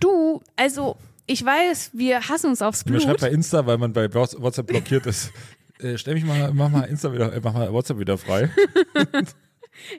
du, 0.00 0.42
also 0.56 0.96
ich 1.26 1.44
weiß, 1.44 1.90
wir 1.94 2.28
hassen 2.28 2.48
uns 2.50 2.62
aufs 2.62 2.84
Blut. 2.84 3.02
schreibt 3.02 3.20
bei 3.20 3.30
Insta, 3.30 3.66
weil 3.66 3.78
man 3.78 3.92
bei 3.92 4.12
WhatsApp 4.12 4.66
blockiert 4.66 5.06
ist. 5.06 5.30
Äh, 5.80 5.96
stell 5.96 6.14
mich 6.14 6.24
mal, 6.24 6.52
mach 6.52 6.68
mal 6.70 6.82
Insta 6.86 7.12
wieder, 7.12 7.32
äh, 7.32 7.40
mach 7.40 7.54
mal 7.54 7.72
WhatsApp 7.72 8.00
wieder 8.00 8.18
frei. 8.18 8.50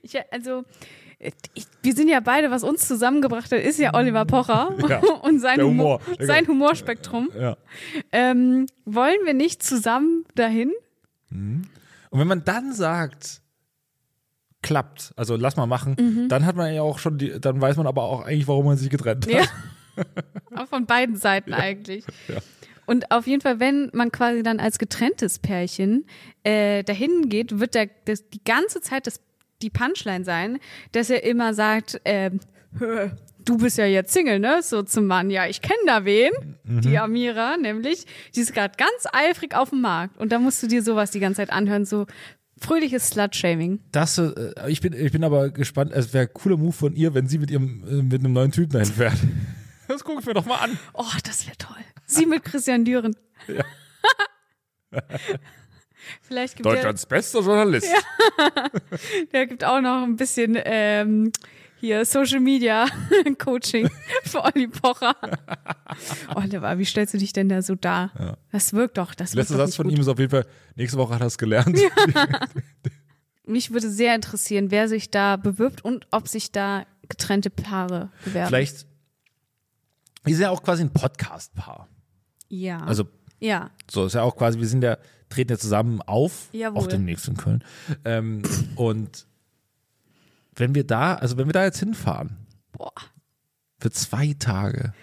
Ich, 0.02 0.14
also 0.32 0.66
ich, 1.54 1.66
wir 1.82 1.94
sind 1.94 2.10
ja 2.10 2.20
beide, 2.20 2.52
was 2.52 2.64
uns 2.64 2.88
zusammengebracht 2.88 3.52
hat, 3.52 3.60
ist 3.60 3.80
ja 3.80 3.94
Oliver 3.94 4.26
Pocher 4.26 4.76
Ja, 4.90 5.00
und 5.22 5.40
sein 5.40 5.62
Humor, 5.62 6.02
Humor. 6.06 6.18
sein 6.20 6.48
Humorspektrum. 6.48 7.30
Ja. 7.38 7.58
Ähm, 8.12 8.68
wollen 8.86 9.20
wir 9.26 9.34
nicht 9.34 9.64
zusammen 9.64 10.26
dahin? 10.36 10.72
Und 11.32 11.70
wenn 12.12 12.28
man 12.28 12.44
dann 12.44 12.74
sagt, 12.74 13.42
klappt, 14.62 15.14
also 15.16 15.36
lass 15.36 15.56
mal 15.56 15.66
machen, 15.68 15.96
Mhm. 16.00 16.28
dann 16.30 16.46
hat 16.46 16.56
man 16.56 16.74
ja 16.74 16.82
auch 16.82 17.00
schon 17.00 17.18
die, 17.18 17.40
dann 17.40 17.60
weiß 17.62 17.78
man 17.78 17.88
aber 17.88 18.04
auch 18.04 18.22
eigentlich, 18.26 18.48
warum 18.48 18.66
man 18.66 18.78
sich 18.78 18.90
getrennt 18.90 19.26
hat. 19.28 19.34
Ja. 19.34 19.44
Auch 20.56 20.68
von 20.68 20.86
beiden 20.86 21.16
Seiten 21.18 21.54
eigentlich. 21.54 22.06
ja. 22.28 22.38
Und 22.86 23.12
auf 23.12 23.28
jeden 23.28 23.42
Fall, 23.42 23.60
wenn 23.60 23.90
man 23.94 24.12
quasi 24.12 24.44
dann 24.44 24.60
als 24.60 24.80
getrenntes 24.80 25.40
Pärchen 25.40 26.06
äh, 26.44 26.84
dahin 26.84 27.30
geht, 27.30 27.60
wird 27.60 27.76
der, 27.76 27.90
das, 28.06 28.30
die 28.30 28.44
ganze 28.44 28.82
Zeit 28.82 29.08
das, 29.08 29.20
die 29.62 29.70
Punchline 29.70 30.24
sein, 30.26 30.58
dass 30.94 31.10
er 31.10 31.24
immer 31.24 31.54
sagt, 31.54 32.02
"Hö, 32.06 33.10
du 33.46 33.58
bist 33.58 33.78
ja 33.78 33.86
jetzt 33.86 34.14
Single, 34.14 34.40
ne? 34.40 34.62
So 34.64 34.84
zum 34.84 35.06
Mann, 35.06 35.30
ja, 35.30 35.48
ich 35.48 35.62
kenne 35.62 35.80
da 35.86 36.06
wen, 36.06 36.32
die 36.64 36.98
Amira, 36.98 37.58
nämlich, 37.58 38.06
die 38.36 38.40
ist 38.42 38.54
gerade 38.54 38.74
ganz 38.78 39.06
eifrig 39.14 39.54
auf 39.56 39.70
dem 39.72 39.82
Markt. 39.82 40.18
Und 40.18 40.32
da 40.32 40.40
musst 40.40 40.64
du 40.64 40.68
dir 40.68 40.82
sowas 40.82 41.12
die 41.12 41.20
ganze 41.20 41.38
Zeit 41.38 41.52
anhören, 41.52 41.86
so 41.86 42.06
fröhliches 42.60 43.08
Slut-Shaming. 43.10 43.80
Das, 43.92 44.18
äh, 44.18 44.54
ich 44.68 44.82
bin, 44.82 44.94
ich 44.94 45.12
bin 45.12 45.24
aber 45.24 45.50
gespannt, 45.50 45.92
es 45.94 46.14
wäre 46.14 46.28
ein 46.28 46.34
cooler 46.34 46.58
Move 46.58 46.72
von 46.74 46.94
ihr, 46.96 47.14
wenn 47.14 47.28
sie 47.28 47.38
mit 47.38 47.52
ihrem, 47.52 47.84
äh, 47.88 48.02
mit 48.04 48.20
einem 48.24 48.34
neuen 48.34 48.52
Typen 48.52 48.74
dahin 48.74 48.92
fährt. 48.92 49.18
Das 49.88 50.04
gucke 50.04 50.20
ich 50.20 50.26
mir 50.28 50.36
doch 50.36 50.46
mal 50.46 50.58
an. 50.58 50.78
Oh, 50.94 51.04
das 51.26 51.48
wäre 51.48 51.58
toll. 51.58 51.76
Sie 52.06 52.28
mit 52.28 52.44
Christian 52.44 52.86
Düren. 52.86 53.16
Ja. 53.48 53.64
Vielleicht 56.22 56.56
gibt 56.58 56.66
Deutschlands 56.68 57.08
bester 57.08 57.42
Journalist. 57.42 57.88
der 59.34 59.48
gibt 59.48 59.64
auch 59.64 59.82
noch 59.82 60.04
ein 60.04 60.16
bisschen 60.16 60.56
ähm, 60.64 61.32
hier 61.80 62.06
Social 62.06 62.40
Media 62.40 62.86
Coaching 63.38 63.90
für 64.24 64.44
Olli 64.44 64.68
Pocher. 64.68 65.16
Oliver, 66.36 66.78
wie 66.78 66.86
stellst 66.86 67.14
du 67.14 67.18
dich 67.18 67.34
denn 67.34 67.50
da 67.50 67.62
so 67.62 67.76
dar? 67.76 68.12
Ja. 68.18 68.38
Das 68.52 68.74
wirkt 68.74 68.98
doch. 68.98 69.14
Das 69.16 69.34
Letzter 69.34 69.58
Satz 69.58 69.76
von 69.76 69.88
gut. 69.88 69.96
ihm 69.96 70.02
ist 70.02 70.08
auf 70.08 70.20
jeden 70.20 70.32
Fall, 70.32 70.46
nächste 70.76 70.98
Woche 70.98 71.16
hat 71.16 71.22
er 71.22 71.28
es 71.28 71.38
gelernt. 71.38 71.78
Mich 73.46 73.72
würde 73.72 73.90
sehr 73.90 74.14
interessieren, 74.16 74.72
wer 74.72 74.88
sich 74.88 75.10
da 75.10 75.36
bewirbt 75.36 75.84
und 75.84 76.08
ob 76.12 76.28
sich 76.28 76.52
da 76.52 76.86
getrennte 77.08 77.50
Paare 77.50 78.12
bewerben. 78.24 78.50
Vielleicht, 78.50 78.86
wir 80.24 80.36
sind 80.36 80.44
ja 80.44 80.52
auch 80.52 80.62
quasi 80.62 80.84
ein 80.84 80.94
Podcast-Paar. 80.94 81.88
Ja. 82.50 82.80
Also 82.84 83.06
ja. 83.40 83.72
So, 83.90 84.06
ist 84.06 84.14
ja 84.14 84.24
auch 84.24 84.36
quasi, 84.36 84.60
wir 84.60 84.68
sind 84.68 84.84
ja, 84.84 84.98
treten 85.30 85.52
ja 85.52 85.58
zusammen 85.58 86.02
auf, 86.02 86.50
Jawohl. 86.52 86.82
auch 86.82 86.88
demnächst 86.88 87.28
in 87.28 87.38
Köln. 87.38 87.64
Ähm, 88.06 88.42
und 88.76 89.26
wenn 90.56 90.76
wir 90.76 90.84
da, 90.86 91.16
also 91.16 91.38
wenn 91.38 91.48
wir 91.48 91.54
da 91.54 91.64
jetzt 91.66 91.80
hinfahren, 91.80 92.38
Boah, 92.72 92.92
für 93.80 93.92
zwei 93.92 94.36
Tage, 94.38 94.94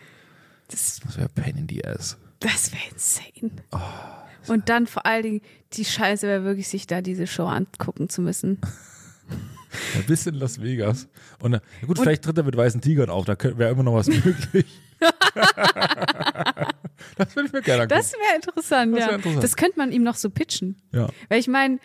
das, 0.68 1.00
das 1.04 1.16
wäre 1.16 1.28
Pain 1.28 1.56
in 1.56 1.68
the 1.68 1.84
Ass. 1.84 2.16
das 2.40 2.72
wäre 2.72 2.82
insane. 2.92 3.52
Oh, 3.72 4.52
und 4.52 4.68
dann 4.68 4.86
vor 4.86 5.06
allen 5.06 5.22
Dingen, 5.22 5.40
die 5.72 5.84
Scheiße 5.84 6.26
wäre 6.26 6.44
wirklich, 6.44 6.68
sich 6.68 6.86
da 6.86 7.00
diese 7.02 7.26
Show 7.26 7.46
angucken 7.46 8.08
zu 8.08 8.22
müssen. 8.22 8.60
Ein 9.94 10.04
bisschen 10.06 10.34
Las 10.36 10.62
Vegas. 10.62 11.08
Und 11.40 11.50
na 11.50 11.60
gut, 11.86 11.98
vielleicht 11.98 12.22
tritt 12.24 12.38
er 12.38 12.44
mit 12.44 12.56
weißen 12.56 12.80
Tigern 12.80 13.10
auf, 13.10 13.24
da 13.24 13.36
wäre 13.42 13.70
immer 13.72 13.82
noch 13.82 13.94
was 13.94 14.06
möglich. 14.06 14.66
das 17.16 17.36
würde 17.36 17.46
ich 17.48 17.52
mir 17.52 17.62
gerne 17.62 17.82
angucken. 17.82 17.98
Das 18.00 18.12
wäre 18.12 18.36
interessant, 18.36 18.94
Das 18.94 19.00
ja. 19.00 19.08
wär 19.08 19.14
interessant. 19.16 19.44
Das 19.44 19.56
könnte 19.56 19.78
man 19.78 19.92
ihm 19.92 20.02
noch 20.02 20.14
so 20.16 20.30
pitchen. 20.30 20.76
ja. 20.92 21.08
Weil 21.28 21.40
ich 21.40 21.48
meine, 21.48 21.78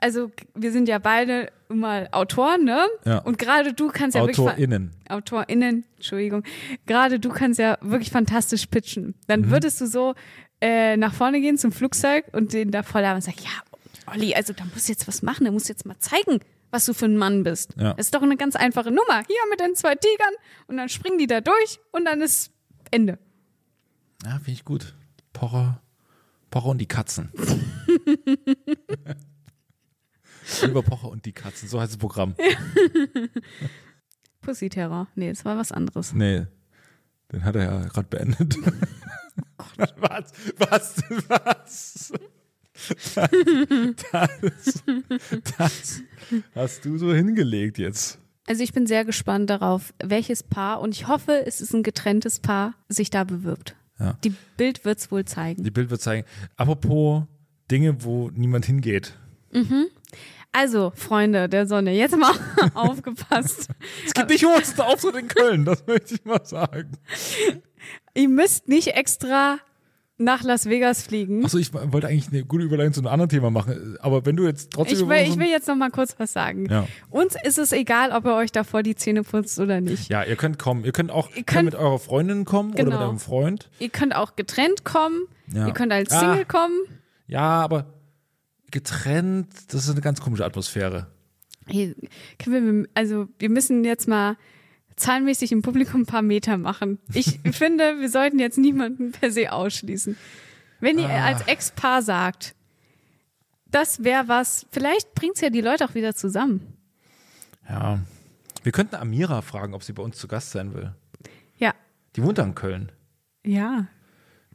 also 0.00 0.30
wir 0.54 0.72
sind 0.72 0.88
ja 0.88 0.98
beide 0.98 1.50
mal 1.68 2.08
Autoren, 2.12 2.64
ne? 2.64 2.86
Ja. 3.04 3.18
Und 3.18 3.38
gerade 3.38 3.72
du 3.72 3.88
kannst 3.88 4.14
ja 4.16 4.22
wirklich 4.22 4.38
AutorInnen. 4.38 4.90
AutorInnen, 5.08 5.84
Entschuldigung. 5.96 6.42
Gerade 6.86 7.20
du 7.20 7.28
kannst 7.30 7.58
ja 7.60 7.78
wirklich 7.80 8.10
fantastisch 8.10 8.66
pitchen. 8.66 9.14
Dann 9.28 9.42
Mhm. 9.42 9.50
würdest 9.50 9.80
du 9.80 9.86
so 9.86 10.14
äh, 10.60 10.96
nach 10.96 11.14
vorne 11.14 11.40
gehen 11.40 11.56
zum 11.58 11.72
Flugzeug 11.72 12.24
und 12.32 12.52
den 12.52 12.70
da 12.70 12.82
voll 12.82 13.04
haben 13.06 13.16
und 13.16 13.22
sagen, 13.22 13.38
ja, 13.42 14.12
Olli, 14.12 14.34
also 14.34 14.52
da 14.52 14.64
musst 14.74 14.88
du 14.88 14.92
jetzt 14.92 15.06
was 15.08 15.22
machen, 15.22 15.44
da 15.44 15.50
musst 15.52 15.68
du 15.68 15.72
jetzt 15.72 15.86
mal 15.86 15.98
zeigen, 15.98 16.40
was 16.70 16.84
du 16.86 16.92
für 16.92 17.06
ein 17.06 17.16
Mann 17.16 17.42
bist. 17.44 17.74
Ja. 17.78 17.94
Das 17.94 18.06
ist 18.06 18.14
doch 18.14 18.22
eine 18.22 18.36
ganz 18.36 18.56
einfache 18.56 18.90
Nummer. 18.90 19.22
Hier 19.26 19.36
mit 19.50 19.60
den 19.60 19.74
zwei 19.74 19.94
Tigern 19.94 20.34
und 20.66 20.76
dann 20.76 20.88
springen 20.88 21.18
die 21.18 21.26
da 21.26 21.40
durch 21.40 21.78
und 21.92 22.04
dann 22.04 22.20
ist 22.20 22.50
Ende. 22.90 23.18
Ja, 24.24 24.32
finde 24.32 24.52
ich 24.52 24.64
gut. 24.64 24.94
Pocher, 25.32 25.80
Pocher 26.50 26.66
und 26.66 26.78
die 26.78 26.86
Katzen. 26.88 27.30
Über 30.62 30.82
Pocher 30.82 31.08
und 31.08 31.24
die 31.24 31.32
Katzen, 31.32 31.68
so 31.68 31.80
heißt 31.80 31.92
das 31.92 31.98
Programm. 31.98 32.34
Pussy-Terror. 34.42 35.08
Nee, 35.14 35.30
das 35.30 35.44
war 35.44 35.56
was 35.56 35.72
anderes. 35.72 36.12
Nee, 36.12 36.46
den 37.32 37.44
hat 37.44 37.56
er 37.56 37.64
ja 37.64 37.88
gerade 37.88 38.08
beendet. 38.08 38.56
was? 39.76 40.32
Was? 40.58 41.02
Was? 41.28 42.12
Das, 44.12 44.82
das 45.58 46.02
hast 46.54 46.84
du 46.84 46.98
so 46.98 47.12
hingelegt 47.12 47.78
jetzt. 47.78 48.18
Also 48.46 48.62
ich 48.64 48.72
bin 48.72 48.86
sehr 48.86 49.04
gespannt 49.04 49.50
darauf, 49.50 49.92
welches 50.02 50.42
Paar, 50.42 50.80
und 50.80 50.94
ich 50.94 51.06
hoffe, 51.06 51.44
es 51.46 51.60
ist 51.60 51.74
ein 51.74 51.82
getrenntes 51.82 52.40
Paar, 52.40 52.74
sich 52.88 53.10
da 53.10 53.24
bewirbt. 53.24 53.76
Ja. 53.98 54.14
Die 54.24 54.34
Bild 54.56 54.84
wird 54.84 54.98
es 54.98 55.10
wohl 55.12 55.24
zeigen. 55.24 55.62
Die 55.62 55.70
Bild 55.70 55.90
wird 55.90 56.00
zeigen. 56.00 56.26
Apropos 56.56 57.24
Dinge, 57.70 58.02
wo 58.02 58.30
niemand 58.30 58.66
hingeht. 58.66 59.14
Also, 60.52 60.92
Freunde 60.96 61.48
der 61.48 61.66
Sonne, 61.66 61.92
jetzt 61.92 62.16
mal 62.16 62.32
aufgepasst. 62.74 63.68
Es 64.06 64.14
gibt 64.14 64.30
nicht 64.30 64.44
einen 64.44 64.80
Auftritt 64.80 65.14
in 65.16 65.28
Köln, 65.28 65.64
das 65.64 65.86
möchte 65.86 66.14
ich 66.14 66.24
mal 66.24 66.44
sagen. 66.44 66.92
Ihr 68.14 68.28
müsst 68.28 68.68
nicht 68.68 68.88
extra 68.88 69.58
nach 70.18 70.42
Las 70.42 70.66
Vegas 70.66 71.02
fliegen. 71.02 71.44
Achso, 71.44 71.56
ich 71.56 71.72
wollte 71.72 72.08
eigentlich 72.08 72.28
eine 72.28 72.44
gute 72.44 72.64
Überleitung 72.64 72.92
zu 72.92 73.00
einem 73.00 73.06
anderen 73.06 73.30
Thema 73.30 73.50
machen, 73.50 73.96
aber 74.00 74.26
wenn 74.26 74.36
du 74.36 74.44
jetzt 74.44 74.70
trotzdem 74.72 74.98
Ich 74.98 75.08
will, 75.08 75.16
ich 75.22 75.38
will 75.38 75.46
jetzt 75.48 75.66
noch 75.66 75.76
mal 75.76 75.90
kurz 75.90 76.14
was 76.18 76.32
sagen. 76.34 76.66
Ja. 76.68 76.86
Uns 77.08 77.36
ist 77.42 77.56
es 77.58 77.72
egal, 77.72 78.10
ob 78.12 78.26
ihr 78.26 78.34
euch 78.34 78.52
davor 78.52 78.82
die 78.82 78.94
Zähne 78.96 79.22
putzt 79.22 79.58
oder 79.60 79.80
nicht. 79.80 80.10
Ja, 80.10 80.22
ihr 80.24 80.36
könnt 80.36 80.58
kommen. 80.58 80.84
Ihr 80.84 80.92
könnt 80.92 81.10
auch 81.10 81.30
Ihr 81.34 81.44
könnt 81.44 81.64
mit 81.64 81.74
eurer 81.74 81.98
Freundin 81.98 82.44
kommen 82.44 82.72
oder 82.74 82.84
Genau. 82.84 82.96
mit 82.96 83.04
eurem 83.06 83.18
Freund. 83.18 83.70
Ihr 83.78 83.88
könnt 83.88 84.14
auch 84.14 84.36
getrennt 84.36 84.84
kommen, 84.84 85.22
Ja. 85.54 85.68
ihr 85.68 85.72
könnt 85.72 85.92
als 85.92 86.10
Ah. 86.12 86.20
Single 86.20 86.44
kommen. 86.44 86.74
Ja, 87.26 87.62
aber 87.62 87.86
getrennt, 88.70 89.48
das 89.68 89.84
ist 89.84 89.90
eine 89.90 90.00
ganz 90.00 90.20
komische 90.20 90.44
Atmosphäre. 90.44 91.06
Hey, 91.66 91.94
wir, 92.44 92.86
also 92.94 93.28
wir 93.38 93.50
müssen 93.50 93.84
jetzt 93.84 94.08
mal 94.08 94.36
zahlenmäßig 94.96 95.52
im 95.52 95.62
Publikum 95.62 96.02
ein 96.02 96.06
paar 96.06 96.22
Meter 96.22 96.56
machen. 96.58 96.98
Ich 97.14 97.40
finde, 97.52 98.00
wir 98.00 98.08
sollten 98.08 98.38
jetzt 98.38 98.58
niemanden 98.58 99.12
per 99.12 99.30
se 99.30 99.52
ausschließen. 99.52 100.16
Wenn 100.80 100.98
ihr 100.98 101.08
Ah. 101.08 101.26
als 101.26 101.42
Ex-Paar 101.46 102.02
sagt, 102.02 102.54
das 103.70 104.02
wäre 104.02 104.28
was, 104.28 104.66
vielleicht 104.70 105.14
bringt 105.14 105.36
es 105.36 105.40
ja 105.42 105.50
die 105.50 105.60
Leute 105.60 105.84
auch 105.84 105.94
wieder 105.94 106.14
zusammen. 106.14 106.74
Ja. 107.68 108.00
Wir 108.62 108.72
könnten 108.72 108.96
Amira 108.96 109.42
fragen, 109.42 109.74
ob 109.74 109.82
sie 109.84 109.92
bei 109.92 110.02
uns 110.02 110.18
zu 110.18 110.26
Gast 110.28 110.50
sein 110.50 110.74
will. 110.74 110.92
Ja. 111.58 111.72
Die 112.16 112.22
wohnt 112.22 112.38
in 112.38 112.54
Köln. 112.54 112.90
Ja. 113.44 113.86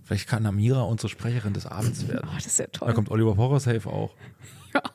Vielleicht 0.06 0.28
kann 0.30 0.46
Amira 0.46 0.84
unsere 0.84 1.10
Sprecherin 1.10 1.54
des 1.54 1.66
Abends 1.66 2.08
werden. 2.08 2.30
Oh, 2.32 2.36
das 2.36 2.46
ist 2.46 2.60
ja 2.60 2.66
Da 2.72 2.80
toll. 2.80 2.94
kommt 2.94 3.10
Oliver 3.12 3.36
Pocher 3.36 3.60
safe 3.60 3.90
auch. 3.90 4.16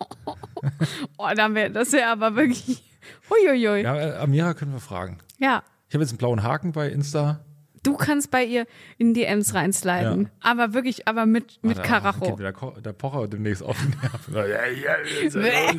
Oh, 1.16 1.28
dann 1.34 1.54
wär, 1.54 1.70
das 1.70 1.92
wäre 1.92 2.08
aber 2.10 2.36
wirklich. 2.36 2.82
Huiuiui. 3.30 3.80
Ja. 3.82 3.96
Ja, 3.96 3.96
äh, 3.96 4.16
Amira 4.18 4.52
können 4.54 4.72
wir 4.72 4.80
fragen. 4.80 5.18
Ich 5.38 5.46
habe 5.46 5.64
jetzt 6.04 6.10
einen 6.10 6.18
blauen 6.18 6.42
Haken 6.42 6.72
bei 6.72 6.88
Insta. 6.88 7.40
Du 7.82 7.96
kannst 7.96 8.30
bei 8.30 8.44
ihr 8.44 8.66
in 8.98 9.14
DMs 9.14 9.54
reinsliden. 9.54 10.24
Ja. 10.24 10.30
Aber 10.50 10.74
wirklich, 10.74 11.08
aber 11.08 11.24
mit, 11.24 11.58
mit 11.64 11.78
Ah, 11.78 11.82
da 11.82 11.88
Karacho. 11.88 12.36
geht 12.36 12.54
Ko- 12.54 12.78
der 12.78 12.92
Pocher 12.92 13.26
demnächst 13.26 13.62
auf 13.62 13.78
den 13.80 13.90
Nerven. 14.02 14.34
Ja, 14.34 14.44
ja, 14.44 15.40
ja, 15.40 15.72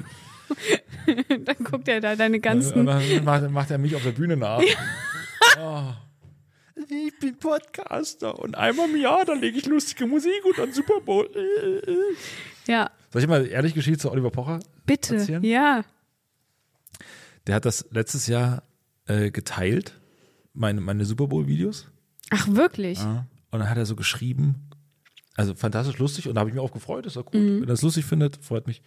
Dann 1.46 1.64
guckt 1.64 1.88
er 1.88 2.02
da 2.02 2.16
deine 2.16 2.38
Und 2.38 2.42
ganzen. 2.42 2.86
dann 2.86 3.24
macht, 3.24 3.52
macht 3.52 3.72
er 3.72 3.78
mich 3.78 3.96
auf 3.96 4.02
der 4.04 4.12
Bühne 4.14 4.36
nach. 4.36 4.62
Oh. 5.60 5.84
Ich 6.76 7.20
bin 7.20 7.38
Podcaster 7.38 8.38
und 8.40 8.56
einmal 8.56 8.90
im 8.90 8.96
Jahr, 9.00 9.26
da 9.26 9.34
lege 9.34 9.58
ich 9.58 9.66
lustige 9.66 10.06
Musik 10.08 10.44
und 10.46 10.58
dann 10.58 10.74
Super 10.74 11.02
Bowl. 11.02 11.30
Ja, 12.68 12.92
Soll 13.12 13.22
ich 13.22 13.28
mal 13.28 13.46
ehrlich 13.46 13.74
Geschichte 13.74 14.00
zu 14.00 14.12
Oliver 14.12 14.32
Pocher 14.32 14.60
bitte. 14.86 15.16
erzählen? 15.16 15.44
Ja. 15.44 15.84
Der 17.48 17.56
hat 17.56 17.66
das 17.66 17.88
letztes 17.92 18.28
Jahr 18.28 18.64
äh, 19.08 19.32
geteilt, 19.32 20.00
meine, 20.54 20.80
meine 20.80 21.06
Super 21.06 21.28
Bowl-Videos. 21.28 21.88
Ach, 22.30 22.48
wirklich? 22.50 23.00
Und 23.02 23.26
dann 23.60 23.70
hat 23.70 23.78
er 23.78 23.86
so 23.86 23.96
geschrieben, 23.96 24.70
also 25.36 25.54
fantastisch 25.56 25.98
lustig 25.98 26.28
und 26.28 26.36
da 26.36 26.42
habe 26.42 26.50
ich 26.50 26.56
mich 26.56 26.64
auch 26.64 26.72
gefreut, 26.72 27.06
ist 27.06 27.16
doch 27.18 27.26
gut. 27.26 27.36
Mhm. 27.36 27.62
Wenn 27.62 27.68
er 27.70 27.74
es 27.74 27.82
lustig 27.82 28.06
findet, 28.06 28.38
freut 28.38 28.68
mich. 28.68 28.82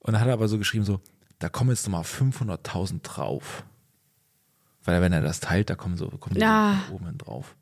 Und 0.00 0.12
dann 0.12 0.20
hat 0.20 0.28
er 0.28 0.34
aber 0.34 0.48
so 0.48 0.58
geschrieben, 0.58 0.84
so, 0.84 1.00
da 1.38 1.48
kommen 1.48 1.70
jetzt 1.70 1.86
nochmal 1.86 2.02
500.000 2.02 3.02
drauf. 3.02 3.64
Weil 4.86 5.00
wenn 5.02 5.12
er 5.12 5.20
das 5.20 5.40
teilt, 5.40 5.68
da 5.68 5.74
kommen 5.74 5.96
so, 5.96 6.08
kommen 6.08 6.36
Ja. 6.40 6.82
so 6.88 6.94
oben 6.94 7.18
drauf. 7.18 7.54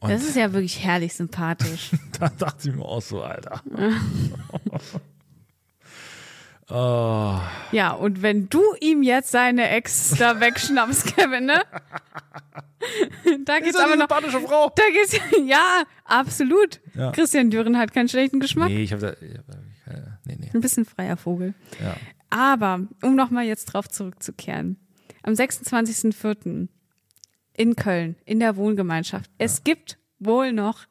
Und 0.00 0.10
Das 0.10 0.22
ist 0.22 0.36
ja 0.36 0.52
wirklich 0.52 0.84
herrlich 0.84 1.14
sympathisch. 1.14 1.90
da 2.20 2.28
dachte 2.28 2.68
ich 2.68 2.74
mir 2.76 2.84
auch 2.84 3.00
so, 3.02 3.22
Alter. 3.22 3.62
oh, 6.70 7.40
ja, 7.72 7.92
und 7.92 8.22
wenn 8.22 8.48
du 8.48 8.62
ihm 8.80 9.02
jetzt 9.02 9.30
seine 9.30 9.68
Ex 9.70 10.14
da 10.18 10.40
wegschnappst, 10.40 11.06
Kevin, 11.16 11.46
ne? 11.46 11.62
da 13.46 13.60
geht's 13.60 13.76
aber 13.78 13.96
noch. 13.96 14.00
sympathische 14.02 14.40
Frau. 14.40 14.70
Da 14.76 14.82
geht's, 14.92 15.18
ja, 15.46 15.84
absolut. 16.04 16.80
Ja. 16.94 17.12
Christian 17.12 17.50
Düren 17.50 17.78
hat 17.78 17.94
keinen 17.94 18.08
schlechten 18.08 18.40
Geschmack. 18.40 18.68
Nee, 18.68 18.82
ich 18.82 18.92
habe 18.92 19.00
da, 19.02 19.26
ich 19.26 19.38
hab, 19.38 19.48
äh, 19.94 20.00
nee, 20.26 20.36
nee. 20.38 20.50
Ein 20.52 20.60
bisschen 20.60 20.84
freier 20.84 21.16
Vogel. 21.16 21.54
Ja. 21.82 21.96
Aber, 22.28 22.80
um 23.00 23.14
nochmal 23.14 23.44
jetzt 23.44 23.66
drauf 23.66 23.88
zurückzukehren. 23.88 24.76
Am 25.24 25.32
26.04. 25.32 26.68
in 27.54 27.76
Köln, 27.76 28.16
in 28.26 28.40
der 28.40 28.56
Wohngemeinschaft. 28.56 29.30
Es 29.38 29.64
gibt 29.64 29.96
wohl 30.18 30.52
noch 30.52 30.86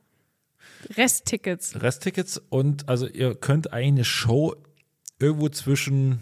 Resttickets. 0.98 1.80
Resttickets 1.82 2.42
und 2.50 2.90
also 2.90 3.08
ihr 3.08 3.36
könnt 3.36 3.74
eine 3.74 4.04
Show 4.04 4.56
irgendwo 5.20 5.50
zwischen 5.50 6.20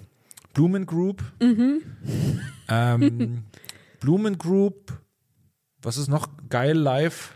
Blumen 0.54 0.86
Group, 0.86 1.24
ähm, 2.68 3.44
Blumen 4.02 4.38
Group, 4.38 4.92
was 5.82 5.98
ist 5.98 6.10
noch 6.10 6.28
geil 6.50 6.78
live? 6.78 7.34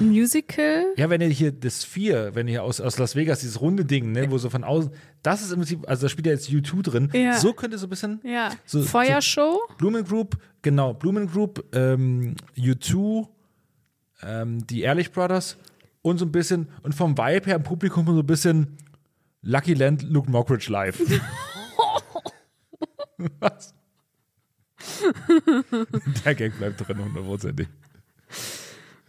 Musical. 0.00 0.86
Ja, 0.96 1.10
wenn 1.10 1.20
ihr 1.20 1.28
hier 1.28 1.52
das 1.52 1.84
Vier, 1.84 2.34
wenn 2.34 2.48
ihr 2.48 2.62
aus, 2.62 2.80
aus 2.80 2.98
Las 2.98 3.14
Vegas, 3.16 3.40
dieses 3.40 3.60
runde 3.60 3.84
Ding, 3.84 4.12
ne, 4.12 4.30
wo 4.30 4.38
so 4.38 4.48
von 4.48 4.64
außen, 4.64 4.90
das 5.22 5.42
ist 5.42 5.50
im 5.52 5.58
Prinzip, 5.58 5.88
also 5.88 6.06
da 6.06 6.08
spielt 6.08 6.26
ja 6.26 6.32
jetzt 6.32 6.48
U2 6.48 6.82
drin, 6.82 7.10
Ja. 7.12 7.38
so 7.38 7.52
könnt 7.52 7.74
ihr 7.74 7.78
so 7.78 7.86
ein 7.86 7.90
bisschen 7.90 8.20
Ja. 8.24 8.50
So- 8.64 8.82
Feuershow. 8.82 9.60
Blumen 9.76 10.04
Group, 10.04 10.38
genau, 10.62 10.94
Blumen 10.94 11.26
Group, 11.30 11.64
ähm, 11.74 12.34
U2, 12.56 13.28
ähm, 14.22 14.66
die 14.66 14.80
Ehrlich 14.82 15.12
Brothers 15.12 15.56
und 16.02 16.16
so 16.18 16.24
ein 16.24 16.32
bisschen, 16.32 16.68
und 16.82 16.94
vom 16.94 17.18
Vibe 17.18 17.46
her 17.46 17.56
im 17.56 17.62
Publikum 17.62 18.06
so 18.06 18.18
ein 18.20 18.26
bisschen 18.26 18.78
Lucky 19.42 19.74
Land, 19.74 20.02
Luke 20.02 20.30
Mockridge 20.30 20.72
live. 20.72 20.98
Was? 23.40 23.74
Der 26.24 26.34
Gag 26.34 26.56
bleibt 26.56 26.86
drin, 26.88 26.98
hundertprozentig. 27.04 27.68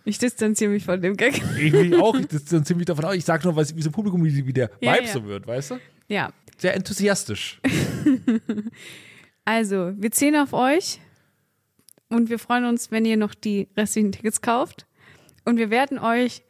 Ich 0.05 0.17
distanziere 0.17 0.71
mich 0.71 0.85
von 0.85 1.01
dem 1.01 1.15
Gag. 1.17 1.41
Ich 1.59 1.71
mich 1.73 1.95
auch, 1.95 2.15
ich 2.15 2.27
distanziere 2.27 2.77
mich 2.77 2.85
davon 2.85 3.05
aus. 3.05 3.15
Ich 3.15 3.25
sage 3.25 3.43
nur, 3.43 3.55
was, 3.55 3.75
wie 3.75 3.81
so 3.81 3.89
ein 3.89 3.91
Publikum, 3.93 4.23
wie, 4.23 4.45
wie 4.45 4.53
der 4.53 4.71
Ja, 4.81 4.93
Vibe 4.95 5.05
ja. 5.05 5.11
so 5.13 5.23
wird, 5.25 5.45
weißt 5.47 5.71
du? 5.71 5.79
Ja. 6.07 6.31
Sehr 6.57 6.75
enthusiastisch. 6.75 7.59
Also, 9.45 9.93
wir 9.97 10.11
zählen 10.11 10.35
auf 10.35 10.53
euch 10.53 10.99
und 12.09 12.29
wir 12.29 12.37
freuen 12.37 12.65
uns, 12.65 12.91
wenn 12.91 13.03
ihr 13.05 13.17
noch 13.17 13.33
die 13.33 13.67
restlichen 13.75 14.11
Tickets 14.11 14.41
kauft. 14.41 14.85
Und 15.45 15.57
wir 15.57 15.71
werden 15.71 15.97
euch 15.97 16.43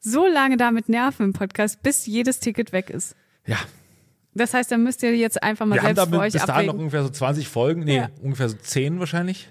so 0.00 0.26
lange 0.26 0.58
damit 0.58 0.88
nerven 0.88 1.24
im 1.26 1.32
Podcast, 1.32 1.82
bis 1.82 2.04
jedes 2.04 2.40
Ticket 2.40 2.72
weg 2.72 2.90
ist. 2.90 3.16
Ja, 3.46 3.56
Das 4.34 4.52
heißt, 4.52 4.70
dann 4.70 4.82
müsst 4.82 5.02
ihr 5.02 5.16
jetzt 5.16 5.42
einfach 5.42 5.64
mal 5.64 5.76
wir 5.76 5.82
haben 5.82 5.94
selbst 5.94 6.04
für 6.04 6.10
damit 6.10 6.26
euch 6.26 6.32
bis 6.34 6.44
dahin 6.44 6.66
noch 6.66 6.74
ungefähr 6.74 7.02
so 7.04 7.08
20 7.08 7.48
Folgen, 7.48 7.84
nee, 7.84 7.96
Ja. 7.96 8.10
ungefähr 8.20 8.48
so 8.50 8.56
10 8.56 8.98
wahrscheinlich. 8.98 9.48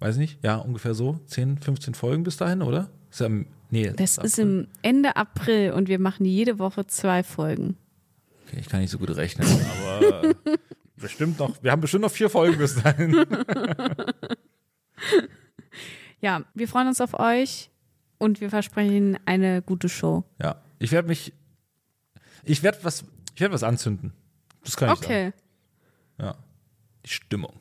Weiß 0.00 0.16
nicht, 0.16 0.38
ja, 0.44 0.56
ungefähr 0.56 0.94
so. 0.94 1.18
10, 1.26 1.58
15 1.58 1.94
Folgen 1.94 2.22
bis 2.24 2.36
dahin, 2.36 2.62
oder? 2.62 2.88
Ist 3.10 3.20
ja, 3.20 3.26
im- 3.26 3.46
nee, 3.70 3.90
Das 3.96 4.18
ist 4.18 4.38
im 4.38 4.68
Ende 4.82 5.16
April 5.16 5.72
und 5.72 5.88
wir 5.88 5.98
machen 5.98 6.24
jede 6.24 6.58
Woche 6.58 6.86
zwei 6.86 7.22
Folgen. 7.22 7.76
Okay, 8.46 8.58
ich 8.60 8.68
kann 8.68 8.80
nicht 8.80 8.90
so 8.90 8.98
gut 8.98 9.14
rechnen, 9.16 9.46
aber 9.96 10.34
bestimmt 10.96 11.38
noch, 11.38 11.62
wir 11.62 11.72
haben 11.72 11.80
bestimmt 11.80 12.02
noch 12.02 12.10
vier 12.12 12.30
Folgen 12.30 12.58
bis 12.58 12.80
dahin. 12.82 13.14
Ja, 16.20 16.42
wir 16.54 16.66
freuen 16.66 16.88
uns 16.88 17.00
auf 17.00 17.14
euch 17.14 17.70
und 18.18 18.40
wir 18.40 18.50
versprechen 18.50 19.18
eine 19.24 19.62
gute 19.62 19.88
Show. 19.88 20.24
Ja, 20.42 20.60
ich 20.80 20.90
werde 20.90 21.06
mich, 21.06 21.32
ich 22.42 22.62
werde 22.64 22.78
was, 22.82 23.04
ich 23.36 23.40
werde 23.40 23.54
was 23.54 23.62
anzünden. 23.62 24.12
Das 24.64 24.76
kann 24.76 24.88
ich 24.92 24.98
sagen. 24.98 25.04
Okay. 25.04 25.32
Ja. 26.18 26.34
Die 27.04 27.10
Stimmung. 27.10 27.52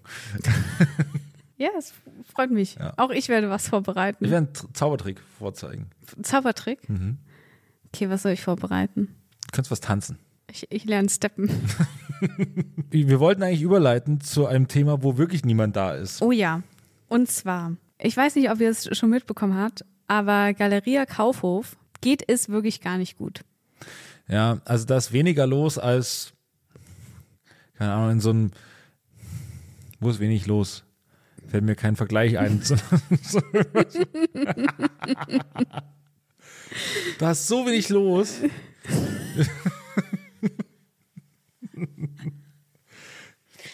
Ja, 1.57 1.69
es 1.77 1.93
freut 2.31 2.51
mich. 2.51 2.75
Ja. 2.75 2.93
Auch 2.97 3.09
ich 3.09 3.29
werde 3.29 3.49
was 3.49 3.63
Ich 3.65 3.69
vorbereiten. 3.69 4.21
werde 4.23 4.37
einen 4.37 4.47
Tr- 4.53 4.71
Zaubertrick 4.73 5.19
vorzeigen. 5.39 5.89
Zaubertrick? 6.21 6.87
Mhm. 6.89 7.17
Okay, 7.87 8.09
was 8.09 8.21
soll 8.23 8.33
ich 8.33 8.41
vorbereiten? 8.41 9.15
Du 9.45 9.51
kannst 9.53 9.71
was 9.71 9.79
tanzen. 9.79 10.19
Ich, 10.51 10.67
ich 10.69 10.85
lerne 10.85 11.09
Steppen. 11.09 11.49
Wir 12.89 13.19
wollten 13.19 13.43
eigentlich 13.43 13.61
überleiten 13.63 14.21
zu 14.21 14.45
einem 14.45 14.67
Thema, 14.67 15.03
wo 15.03 15.17
wirklich 15.17 15.43
niemand 15.45 15.75
da 15.75 15.93
ist. 15.93 16.21
Oh 16.21 16.31
ja. 16.31 16.61
Und 17.09 17.29
zwar, 17.29 17.73
ich 17.99 18.15
weiß 18.15 18.35
nicht, 18.35 18.49
ob 18.51 18.59
ihr 18.61 18.69
es 18.69 18.95
schon 18.97 19.09
mitbekommen 19.09 19.55
habt, 19.55 19.83
aber 20.07 20.53
Galeria 20.53 21.05
Kaufhof 21.05 21.75
geht 22.01 22.23
es 22.27 22.49
wirklich 22.49 22.81
gar 22.81 22.97
nicht 22.97 23.17
gut. 23.17 23.41
Ja, 24.27 24.59
also 24.65 24.85
da 24.85 24.97
ist 24.97 25.11
weniger 25.11 25.47
los 25.47 25.77
als, 25.77 26.33
keine 27.77 27.93
Ahnung, 27.93 28.11
in 28.11 28.19
so 28.19 28.29
einem, 28.29 28.51
wo 29.99 30.09
ist 30.09 30.19
wenig 30.19 30.45
los? 30.47 30.83
Fällt 31.49 31.63
mir 31.63 31.75
kein 31.75 31.95
Vergleich 31.95 32.37
ein. 32.37 32.61
Da 37.19 37.31
ist 37.31 37.47
so 37.47 37.65
wenig 37.65 37.89
los. 37.89 38.35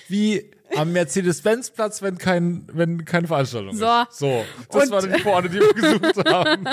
Wie 0.08 0.52
am 0.76 0.92
Mercedes-Benz-Platz, 0.92 2.02
wenn, 2.02 2.18
kein, 2.18 2.68
wenn 2.72 3.06
keine 3.06 3.28
Veranstaltung 3.28 3.76
So. 3.76 3.86
ist. 4.10 4.18
So, 4.20 4.46
das 4.72 4.84
Und- 4.86 4.92
war 4.92 5.02
die 5.08 5.20
Vorne, 5.22 5.50
die 5.50 5.60
wir 5.60 5.74
gesucht 5.74 6.26
haben. 6.30 6.66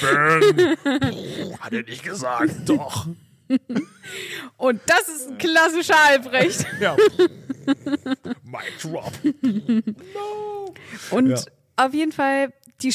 Puh, 0.00 1.58
hat 1.60 1.72
er 1.72 1.82
nicht 1.82 2.02
gesagt. 2.04 2.52
Doch. 2.66 3.06
Und 4.56 4.80
das 4.86 5.08
ist 5.08 5.28
ein 5.28 5.38
klassischer 5.38 5.96
Albrecht. 6.08 6.66
Ja. 6.80 6.96
Mic 8.44 8.72
drop. 8.80 9.12
Und 11.10 11.28
Ja. 11.30 11.40
auf 11.76 11.94
jeden 11.94 12.12
Fall, 12.12 12.52
die, 12.82 12.94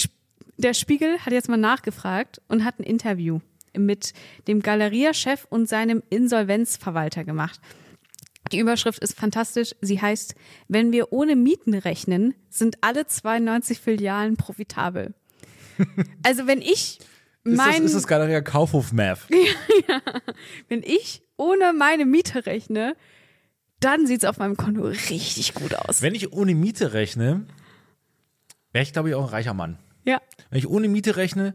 der 0.57 0.73
Spiegel 0.73 1.19
hat 1.19 1.33
jetzt 1.33 1.49
mal 1.49 1.57
nachgefragt 1.57 2.41
und 2.47 2.63
hat 2.65 2.79
ein 2.79 2.83
Interview 2.83 3.39
mit 3.75 4.13
dem 4.47 4.61
Galeria-Chef 4.61 5.45
und 5.49 5.67
seinem 5.69 6.03
Insolvenzverwalter 6.09 7.23
gemacht. 7.23 7.59
Die 8.51 8.59
Überschrift 8.59 8.99
ist 8.99 9.17
fantastisch. 9.17 9.73
Sie 9.81 10.01
heißt, 10.01 10.35
wenn 10.67 10.91
wir 10.91 11.13
ohne 11.13 11.35
Mieten 11.37 11.73
rechnen, 11.73 12.33
sind 12.49 12.77
alle 12.81 13.07
92 13.07 13.79
Filialen 13.79 14.35
profitabel. 14.37 15.13
Also 16.21 16.45
wenn 16.45 16.61
ich 16.61 16.99
Ist 16.99 16.99
das, 17.43 17.55
mein, 17.57 17.83
ist 17.85 17.95
das 17.95 18.05
Galeria 18.05 18.41
Kaufhof 18.41 18.91
Math? 18.91 19.21
wenn 20.67 20.83
ich 20.83 21.23
ohne 21.37 21.73
meine 21.73 22.05
Miete 22.05 22.45
rechne, 22.45 22.95
dann 23.81 24.07
sieht 24.07 24.23
es 24.23 24.29
auf 24.29 24.37
meinem 24.37 24.55
Konto 24.57 24.83
richtig 24.83 25.53
gut 25.53 25.75
aus. 25.75 26.01
Wenn 26.01 26.15
ich 26.15 26.31
ohne 26.33 26.55
Miete 26.55 26.93
rechne, 26.93 27.45
wäre 28.71 28.83
ich, 28.83 28.93
glaube 28.93 29.09
ich, 29.09 29.15
auch 29.15 29.23
ein 29.25 29.29
reicher 29.29 29.53
Mann. 29.53 29.77
Ja. 30.05 30.21
Wenn 30.49 30.59
ich 30.59 30.67
ohne 30.67 30.87
Miete 30.87 31.15
rechne, 31.17 31.53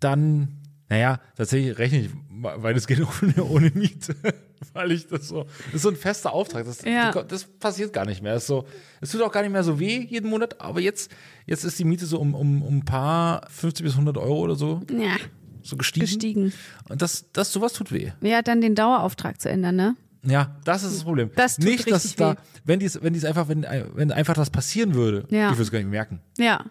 dann 0.00 0.62
Naja, 0.88 1.18
tatsächlich 1.36 1.76
rechne 1.78 1.98
ich, 2.02 2.10
weil 2.30 2.76
es 2.76 2.86
geht 2.86 3.00
ohne, 3.00 3.44
ohne 3.44 3.70
Miete. 3.74 4.14
weil 4.72 4.92
ich 4.92 5.06
das 5.08 5.28
so, 5.28 5.44
das 5.66 5.74
ist 5.74 5.82
so 5.82 5.88
ein 5.90 5.96
fester 5.96 6.32
Auftrag. 6.32 6.64
Das, 6.64 6.82
Ja. 6.84 7.10
das 7.24 7.44
passiert 7.44 7.92
gar 7.92 8.06
nicht 8.06 8.22
mehr. 8.22 8.34
Es, 8.34 8.46
so, 8.46 8.66
es 9.00 9.10
tut 9.10 9.20
auch 9.22 9.32
gar 9.32 9.42
nicht 9.42 9.50
mehr 9.52 9.64
so 9.64 9.80
weh 9.80 9.98
jeden 10.08 10.30
Monat, 10.30 10.60
aber 10.60 10.80
jetzt, 10.80 11.10
jetzt 11.46 11.64
ist 11.64 11.78
die 11.78 11.84
Miete 11.84 12.06
so 12.06 12.18
um, 12.20 12.34
um, 12.34 12.62
um 12.62 12.76
ein 12.78 12.84
paar 12.84 13.48
50 13.50 13.84
bis 13.84 13.92
100 13.94 14.16
Euro 14.16 14.38
oder 14.40 14.54
so, 14.54 14.80
Ja, 14.90 15.16
so 15.62 15.76
gestiegen. 15.76 16.06
gestiegen. 16.06 16.52
Und 16.88 17.02
das, 17.02 17.26
das, 17.32 17.52
sowas 17.52 17.72
tut 17.72 17.90
weh. 17.90 18.12
Ja, 18.20 18.42
dann 18.42 18.60
den 18.60 18.76
Dauerauftrag 18.76 19.40
zu 19.40 19.48
ändern, 19.50 19.74
ne? 19.76 19.96
Ja, 20.26 20.56
das 20.64 20.82
ist 20.82 20.94
das 20.96 21.04
Problem. 21.04 21.30
Das 21.36 21.56
tut 21.56 21.64
nicht, 21.64 21.80
dass 21.90 22.04
richtig 22.04 22.10
es 22.12 22.16
da, 22.16 22.32
weh. 22.32 22.36
wenn 22.64 22.78
dies, 22.80 22.98
wenn 23.02 23.12
dies 23.12 23.24
einfach, 23.24 23.48
wenn, 23.48 23.64
wenn 23.94 24.10
einfach 24.12 24.34
das 24.34 24.50
passieren 24.50 24.94
würde, 24.94 25.24
Ja. 25.30 25.46
ich 25.50 25.54
würde 25.54 25.62
es 25.62 25.70
gar 25.70 25.78
nicht 25.78 25.88
merken. 25.90 26.20
Ja. 26.38 26.64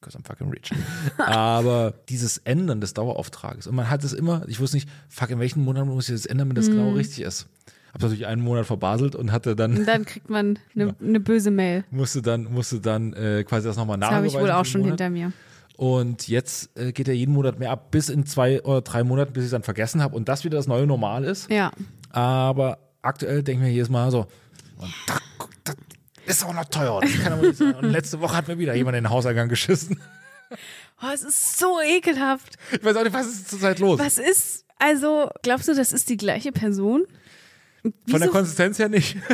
Because 0.00 0.18
I'm 0.18 0.26
fucking 0.26 0.48
rich. 0.50 0.70
Aber 1.18 1.94
dieses 2.08 2.38
Ändern 2.38 2.80
des 2.80 2.92
Dauerauftrages. 2.94 3.66
Und 3.66 3.76
man 3.76 3.88
hat 3.88 4.02
es 4.04 4.12
immer, 4.12 4.42
ich 4.48 4.58
wusste 4.60 4.76
nicht, 4.76 4.88
fuck, 5.08 5.30
in 5.30 5.38
welchen 5.38 5.62
Monaten 5.64 5.88
muss 5.88 6.08
ich 6.08 6.14
das 6.14 6.26
ändern, 6.26 6.48
wenn 6.48 6.56
das 6.56 6.68
Mhm. 6.68 6.72
genau 6.72 6.90
richtig 6.92 7.20
ist. 7.24 7.48
Hab 7.94 8.02
natürlich 8.02 8.26
einen 8.26 8.42
Monat 8.42 8.66
verbaselt 8.66 9.14
und 9.14 9.32
hatte 9.32 9.50
Und 9.50 9.60
dann, 9.60 9.84
dann 9.86 10.04
kriegt 10.04 10.28
man 10.30 10.58
eine 10.74 10.94
ne 10.98 11.20
böse 11.20 11.50
Mail. 11.50 11.84
musste 11.90 12.20
dann, 12.22 12.44
musste 12.44 12.80
dann 12.80 13.12
äh, 13.12 13.44
quasi 13.44 13.68
das 13.68 13.76
nochmal 13.76 13.98
Das 13.98 14.10
habe 14.10 14.26
ich 14.26 14.34
wohl 14.34 14.50
auch 14.50 14.64
schon 14.64 14.80
Monat. 14.80 14.98
hinter 15.00 15.10
mir. 15.10 15.32
Und 15.76 16.26
jetzt 16.28 16.76
äh, 16.78 16.92
geht 16.92 17.06
er 17.08 17.14
jeden 17.14 17.32
Monat 17.34 17.58
mehr 17.58 17.70
ab, 17.70 17.90
bis 17.90 18.08
in 18.08 18.24
zwei 18.26 18.62
oder 18.62 18.80
drei 18.82 19.04
Monaten, 19.04 19.32
bis 19.32 19.42
ich 19.44 19.46
es 19.46 19.50
dann 19.52 19.62
vergessen 19.62 20.02
habe 20.02 20.14
und 20.16 20.28
das 20.28 20.44
wieder 20.44 20.56
das 20.56 20.66
neue 20.66 20.86
Normal 20.86 21.24
ist. 21.24 21.50
Ja. 21.50 21.70
Aber 22.10 22.78
aktuell 23.02 23.42
denke 23.42 23.62
ich 23.64 23.68
mir 23.68 23.74
jedes 23.74 23.88
Mal 23.90 24.10
so, 24.10 24.26
und 24.78 24.92
das, 25.06 25.20
das 25.64 25.76
ist 26.26 26.44
auch 26.44 26.54
noch 26.54 26.64
teuer. 26.66 26.96
Und 27.00 27.82
letzte 27.90 28.20
Woche 28.20 28.36
hat 28.36 28.48
mir 28.48 28.58
wieder 28.58 28.74
jemand 28.74 28.96
in 28.96 29.04
den 29.04 29.10
Hauseingang 29.10 29.48
geschissen. 29.48 30.00
Oh, 31.02 31.08
es 31.12 31.22
ist 31.22 31.58
so 31.58 31.80
ekelhaft. 31.80 32.56
Ich 32.72 32.84
weiß 32.84 32.96
auch 32.96 33.02
nicht, 33.04 33.12
was 33.12 33.26
ist 33.26 33.50
zurzeit 33.50 33.78
los? 33.80 33.98
Was 33.98 34.18
ist, 34.18 34.64
also, 34.78 35.30
glaubst 35.42 35.68
du, 35.68 35.74
das 35.74 35.92
ist 35.92 36.08
die 36.08 36.16
gleiche 36.16 36.52
Person? 36.52 37.04
Von 37.82 37.92
der 38.06 38.20
Wieso- 38.22 38.30
Konsistenz 38.32 38.78
her 38.78 38.88
nicht. 38.88 39.16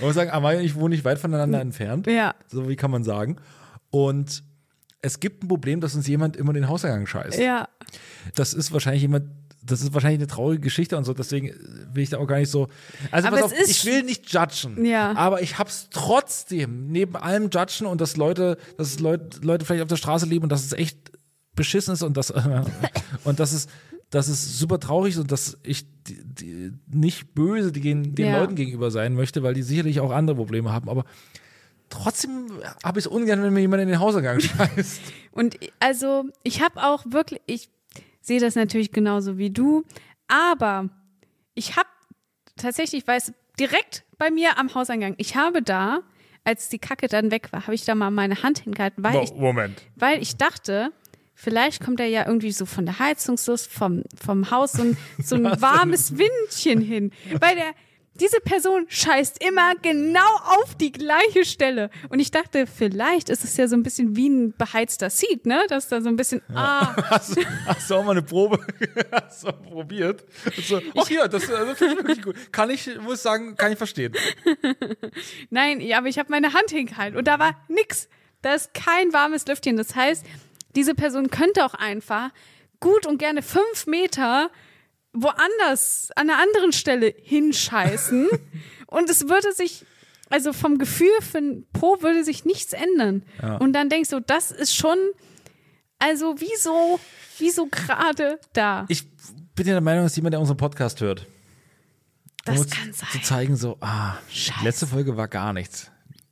Man 0.00 0.08
muss 0.08 0.14
sagen, 0.14 0.30
Amaya 0.30 0.58
und 0.58 0.64
ich 0.64 0.74
wohnen 0.74 0.90
nicht 0.90 1.04
weit 1.04 1.18
voneinander 1.18 1.60
entfernt. 1.60 2.06
Ja. 2.06 2.34
So 2.48 2.68
wie 2.68 2.76
kann 2.76 2.90
man 2.90 3.04
sagen. 3.04 3.36
Und 3.90 4.42
es 5.02 5.20
gibt 5.20 5.44
ein 5.44 5.48
Problem, 5.48 5.80
dass 5.80 5.94
uns 5.94 6.06
jemand 6.06 6.36
immer 6.36 6.52
den 6.52 6.68
Hauseingang 6.68 7.06
scheißt. 7.06 7.38
Ja. 7.38 7.68
Das 8.34 8.54
ist 8.54 8.72
wahrscheinlich 8.72 9.02
jemand, 9.02 9.28
das 9.64 9.82
ist 9.82 9.94
wahrscheinlich 9.94 10.20
eine 10.20 10.26
traurige 10.26 10.60
Geschichte 10.60 10.96
und 10.96 11.04
so, 11.04 11.14
deswegen 11.14 11.54
will 11.92 12.02
ich 12.02 12.10
da 12.10 12.18
auch 12.18 12.26
gar 12.26 12.38
nicht 12.38 12.50
so. 12.50 12.68
Also 13.10 13.28
Aber 13.28 13.38
pass 13.38 13.52
auf, 13.52 13.58
ist 13.58 13.70
ich 13.70 13.84
will 13.84 14.02
nicht 14.02 14.32
judgen. 14.32 14.84
Ja. 14.84 15.14
Aber 15.16 15.42
ich 15.42 15.58
hab's 15.58 15.88
trotzdem 15.90 16.88
neben 16.88 17.16
allem 17.16 17.50
judgen 17.50 17.86
und 17.86 18.00
dass 18.00 18.16
Leute, 18.16 18.58
dass 18.76 18.98
Leute, 18.98 19.40
Leute 19.40 19.64
vielleicht 19.64 19.82
auf 19.82 19.88
der 19.88 19.96
Straße 19.96 20.26
leben 20.26 20.44
und 20.44 20.50
dass 20.50 20.64
es 20.64 20.72
echt 20.72 20.98
beschissen 21.54 21.94
ist 21.94 22.02
und 22.02 22.16
das 22.16 22.32
und 23.24 23.40
das 23.40 23.52
ist 23.52 23.70
dass 24.10 24.28
es 24.28 24.58
super 24.58 24.78
traurig 24.78 25.14
ist 25.14 25.20
und 25.20 25.32
dass 25.32 25.58
ich 25.64 25.86
die, 26.04 26.22
die, 26.24 26.72
nicht 26.86 27.34
böse 27.34 27.72
den, 27.72 28.14
den 28.14 28.26
Ja. 28.26 28.38
Leuten 28.38 28.54
gegenüber 28.54 28.90
sein 28.90 29.14
möchte, 29.14 29.42
weil 29.42 29.54
die 29.54 29.62
sicherlich 29.62 29.98
auch 29.98 30.12
andere 30.12 30.36
Probleme 30.36 30.72
haben. 30.72 30.88
Aber 30.88 31.04
trotzdem 31.88 32.46
habe 32.84 33.00
ich 33.00 33.06
es 33.06 33.10
ungern, 33.10 33.42
wenn 33.42 33.52
mir 33.52 33.60
jemand 33.60 33.82
in 33.82 33.88
den 33.88 33.98
Hauseingang 33.98 34.38
scheißt. 34.40 35.00
Und 35.32 35.58
also, 35.80 36.24
ich 36.44 36.62
habe 36.62 36.82
auch 36.84 37.04
wirklich, 37.06 37.40
ich 37.46 37.70
sehe 38.24 38.40
das 38.40 38.54
natürlich 38.54 38.90
genauso 38.90 39.38
wie 39.38 39.50
du, 39.50 39.84
aber 40.28 40.88
ich 41.54 41.76
habe 41.76 41.88
tatsächlich, 42.56 43.06
weil 43.06 43.18
es 43.18 43.32
direkt 43.58 44.04
bei 44.18 44.30
mir 44.30 44.58
am 44.58 44.74
Hauseingang, 44.74 45.14
ich 45.18 45.36
habe 45.36 45.62
da, 45.62 46.00
als 46.42 46.68
die 46.68 46.78
Kacke 46.78 47.08
dann 47.08 47.30
weg 47.30 47.52
war, 47.52 47.62
habe 47.62 47.74
ich 47.74 47.84
da 47.84 47.94
mal 47.94 48.10
meine 48.10 48.42
Hand 48.42 48.60
hingehalten, 48.60 49.04
weil 49.04 49.24
ich, 49.24 49.34
Moment. 49.34 49.82
weil 49.96 50.22
ich 50.22 50.36
dachte, 50.36 50.92
vielleicht 51.34 51.82
kommt 51.84 52.00
da 52.00 52.04
ja 52.04 52.26
irgendwie 52.26 52.52
so 52.52 52.66
von 52.66 52.86
der 52.86 52.98
Heizungslust 52.98 53.70
vom, 53.70 54.04
vom 54.14 54.50
Haus 54.50 54.72
so 54.72 54.82
ein, 54.82 54.96
so 55.22 55.36
ein 55.36 55.44
warmes 55.60 56.16
Windchen 56.18 56.80
hin. 56.80 57.12
Weil 57.40 57.56
der, 57.56 57.74
diese 58.20 58.38
Person 58.40 58.86
scheißt 58.88 59.42
immer 59.44 59.74
genau 59.82 60.20
auf 60.60 60.76
die 60.76 60.92
gleiche 60.92 61.44
Stelle. 61.44 61.90
Und 62.10 62.20
ich 62.20 62.30
dachte, 62.30 62.66
vielleicht 62.66 63.28
ist 63.28 63.42
es 63.42 63.56
ja 63.56 63.66
so 63.66 63.74
ein 63.74 63.82
bisschen 63.82 64.14
wie 64.14 64.28
ein 64.28 64.52
beheizter 64.56 65.10
Seat, 65.10 65.46
ne? 65.46 65.66
Dass 65.68 65.88
da 65.88 66.00
so 66.00 66.08
ein 66.08 66.16
bisschen, 66.16 66.40
ah, 66.54 66.94
Hast, 67.10 67.36
du- 67.36 67.42
hast 67.66 67.90
du 67.90 67.94
auch 67.96 68.04
mal 68.04 68.12
eine 68.12 68.22
Probe 68.22 68.64
hast 69.12 69.42
du 69.44 69.52
probiert? 69.52 70.24
So, 70.64 70.80
ach 70.96 71.10
ja, 71.10 71.26
das, 71.26 71.46
das 71.48 71.78
finde 71.78 71.94
ich 71.94 71.98
wirklich 71.98 72.22
gut. 72.22 72.36
Kann 72.52 72.70
ich, 72.70 72.88
muss 73.00 73.22
sagen, 73.22 73.56
kann 73.56 73.72
ich 73.72 73.78
verstehen. 73.78 74.12
nein, 75.50 75.80
ja, 75.80 75.98
aber 75.98 76.08
ich 76.08 76.18
habe 76.18 76.30
meine 76.30 76.52
Hand 76.52 76.70
hingehalten 76.70 77.16
und 77.18 77.26
da 77.26 77.38
war 77.38 77.56
nix. 77.68 78.08
Da 78.42 78.54
ist 78.54 78.74
kein 78.74 79.12
warmes 79.12 79.46
Lüftchen. 79.46 79.76
Das 79.76 79.94
heißt, 79.96 80.24
diese 80.76 80.94
Person 80.94 81.30
könnte 81.30 81.64
auch 81.64 81.74
einfach 81.74 82.30
gut 82.80 83.06
und 83.06 83.18
gerne 83.18 83.42
fünf 83.42 83.86
Meter 83.86 84.50
woanders, 85.14 86.10
an 86.16 86.28
einer 86.28 86.40
anderen 86.42 86.72
Stelle 86.72 87.14
hinscheißen. 87.22 88.28
und 88.88 89.08
es 89.08 89.28
würde 89.28 89.52
sich, 89.52 89.84
also 90.30 90.52
vom 90.52 90.78
Gefühl 90.78 91.08
für 91.20 91.38
ein 91.38 91.64
Po 91.72 91.98
würde 92.02 92.24
sich 92.24 92.44
nichts 92.44 92.72
ändern. 92.72 93.22
Und 93.60 93.72
dann 93.72 93.88
denkst 93.88 94.10
du, 94.10 94.20
das 94.20 94.50
ist 94.50 94.74
schon, 94.74 94.96
also 95.98 96.34
wieso, 96.38 96.98
wieso 97.38 97.66
gerade 97.66 98.38
da? 98.52 98.84
Ich 98.88 99.06
bin 99.54 99.66
ja 99.66 99.74
der 99.74 99.80
Meinung, 99.80 100.04
dass 100.04 100.16
jemand, 100.16 100.32
der 100.34 100.40
unseren 100.40 100.56
Podcast 100.56 101.00
hört, 101.00 101.26
Das 102.44 102.58
um 102.60 102.68
kann 102.68 102.92
sein. 102.92 103.08
zu 103.12 103.20
zeigen, 103.22 103.56
so, 103.56 103.76
ah, 103.80 104.14
Scheiße. 104.30 104.64
letzte 104.64 104.86
Folge 104.86 105.16
war 105.16 105.28
gar 105.28 105.52
nichts. 105.52 105.90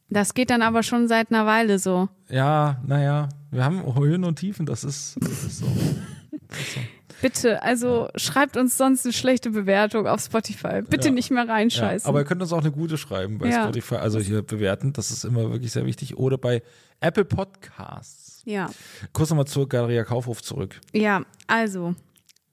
Das 0.09 0.35
geht 0.35 0.51
dann 0.51 0.61
aber 0.61 0.83
schon 0.83 1.09
seit 1.09 1.31
einer 1.31 1.47
Weile 1.47 1.79
so. 1.79 2.09
Ja, 2.29 2.83
naja, 2.87 3.29
wir 3.51 3.65
haben 3.65 3.83
Höhen 3.97 4.25
und 4.25 4.37
Tiefen, 4.41 4.67
das 4.67 4.85
ist, 4.85 5.17
das 5.21 5.45
ist 5.45 5.59
so. 5.61 5.67
Bitte, 7.23 7.63
also 7.63 8.09
schreibt 8.17 8.57
uns 8.59 8.77
sonst 8.77 9.07
eine 9.07 9.13
schlechte 9.15 9.51
Bewertung 9.51 10.07
auf 10.07 10.21
Spotify. 10.21 10.83
Bitte 10.83 11.09
Ja. 11.09 11.15
nicht 11.15 11.31
mehr 11.31 11.45
Ja, 11.47 11.53
reinscheißen. 11.53 12.07
aber 12.09 12.19
ihr 12.21 12.25
könnt 12.25 12.43
uns 12.43 12.53
auch 12.53 12.59
eine 12.61 12.73
gute 12.73 12.99
schreiben 12.99 13.39
bei 13.39 13.49
Ja. 13.49 13.63
Spotify, 13.63 13.95
also 13.95 14.19
hier 14.21 14.43
bewerten, 14.43 14.93
das 14.93 15.11
ist 15.11 15.25
immer 15.25 15.51
wirklich 15.51 15.73
sehr 15.73 15.87
wichtig. 15.87 16.19
Oder 16.19 16.37
bei 16.37 16.63
Apple 17.01 17.25
Podcasts. 17.25 18.43
ja. 18.45 18.69
Kurz 19.13 19.31
nochmal 19.31 19.47
zur 19.47 19.69
Galeria 19.69 20.05
Kaufhof 20.05 20.43
zurück. 20.43 20.81
Ja, 20.93 21.23
also, 21.47 21.95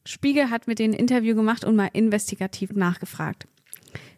Spiegel 0.06 0.50
hat 0.50 0.68
mit 0.68 0.80
denen 0.80 0.94
ein 0.94 1.00
Interview 1.00 1.36
gemacht 1.36 1.66
und 1.66 1.76
mal 1.76 1.90
investigativ 1.94 2.72
nachgefragt. 2.72 3.48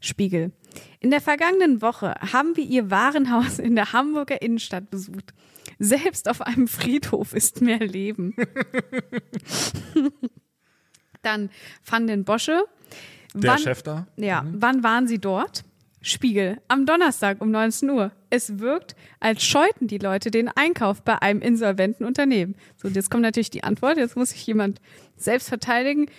Spiegel. 0.02 0.52
In 1.00 1.12
der 1.12 1.22
vergangenen 1.22 1.82
Woche 1.82 2.14
haben 2.34 2.56
wir 2.58 2.64
ihr 2.66 2.92
Warenhaus 2.92 3.58
in 3.60 3.76
der 3.76 3.94
Hamburger 3.94 4.42
Innenstadt 4.42 4.90
besucht. 4.90 5.34
Selbst 5.80 6.30
auf 6.30 6.42
einem 6.42 6.68
Friedhof 6.68 7.34
ist 7.34 7.62
mehr 7.62 7.80
Leben. 7.80 8.36
Dann 11.22 11.50
Van 11.86 12.08
den 12.08 12.24
Bosche. 12.24 12.64
Der 13.34 13.52
Wann- 13.52 13.60
Chef 13.60 13.82
da? 13.84 14.08
Ja, 14.18 14.44
wann 14.52 14.84
waren 14.84 15.08
Sie 15.08 15.20
dort? 15.20 15.64
Spiegel, 16.04 16.60
am 16.68 16.88
Donnerstag 16.88 17.42
um 17.42 17.52
19 17.52 17.90
Uhr. 17.92 18.12
Es 18.32 18.58
wirkt, 18.58 18.96
als 19.20 19.44
scheuten 19.44 19.88
die 19.88 20.00
Leute 20.00 20.32
den 20.32 20.48
Einkauf 20.50 21.04
bei 21.04 21.22
einem 21.22 21.42
insolventen 21.42 22.06
Unternehmen. 22.08 22.56
So, 22.76 22.88
und 22.88 22.96
jetzt 22.96 23.12
kommt 23.12 23.22
natürlich 23.22 23.52
die 23.52 23.64
Antwort, 23.64 23.98
jetzt 23.98 24.16
muss 24.18 24.32
sich 24.32 24.46
jemand 24.48 24.82
selbst 25.16 25.48
verteidigen. 25.50 26.10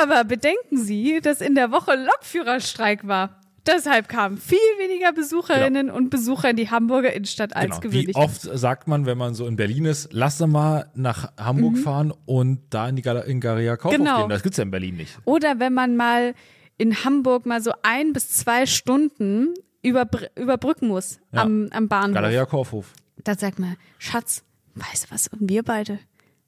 Aber 0.00 0.24
bedenken 0.24 0.76
Sie, 0.76 1.20
dass 1.22 1.40
in 1.40 1.54
der 1.54 1.70
Woche 1.72 1.96
Lokführerstreik 1.96 3.08
war. 3.08 3.40
Deshalb 3.68 4.08
kamen 4.08 4.38
viel 4.38 4.58
weniger 4.78 5.12
Besucherinnen 5.12 5.90
und 5.90 6.08
Besucher 6.10 6.50
in 6.50 6.56
die 6.56 6.70
Hamburger 6.70 7.12
Innenstadt 7.12 7.54
als 7.54 7.80
Genau. 7.80 7.92
Wie 7.92 8.04
gewöhnlich. 8.06 8.16
oft 8.16 8.40
sagt 8.40 8.88
man, 8.88 9.04
wenn 9.06 9.18
man 9.18 9.34
so 9.34 9.46
in 9.46 9.56
Berlin 9.56 9.84
ist, 9.84 10.08
lass 10.12 10.40
mal 10.40 10.90
nach 10.94 11.30
Hamburg 11.38 11.76
fahren 11.78 12.12
und 12.24 12.60
da 12.70 12.88
in 12.88 12.96
die 12.96 13.02
Gal 13.02 13.18
in 13.26 13.40
Galeria 13.40 13.76
Kaufhof 13.76 13.98
Mhm. 13.98 14.04
Genau. 14.04 14.20
gehen. 14.20 14.28
Das 14.30 14.42
gibt's 14.42 14.56
ja 14.58 14.62
in 14.64 14.70
Berlin 14.70 14.96
nicht. 14.96 15.18
Oder 15.26 15.58
wenn 15.60 15.74
man 15.74 15.96
mal 15.96 16.34
in 16.78 17.04
Hamburg 17.04 17.44
mal 17.44 17.60
so 17.60 17.72
ein 17.82 18.12
bis 18.12 18.30
zwei 18.30 18.64
Stunden 18.66 19.54
überbr 19.82 20.28
überbrücken 20.36 20.88
muss 20.88 21.18
Ja. 21.32 21.42
am, 21.42 21.68
am 21.70 21.88
Bahnhof. 21.88 22.14
Galeria 22.14 22.46
Kaufhof. 22.46 22.92
Da 23.22 23.34
sagt 23.36 23.58
man, 23.58 23.76
Schatz, 23.98 24.44
weißt 24.76 25.04
du 25.06 25.14
was? 25.14 25.28
Und 25.28 25.48
wir 25.50 25.62
beide, 25.62 25.98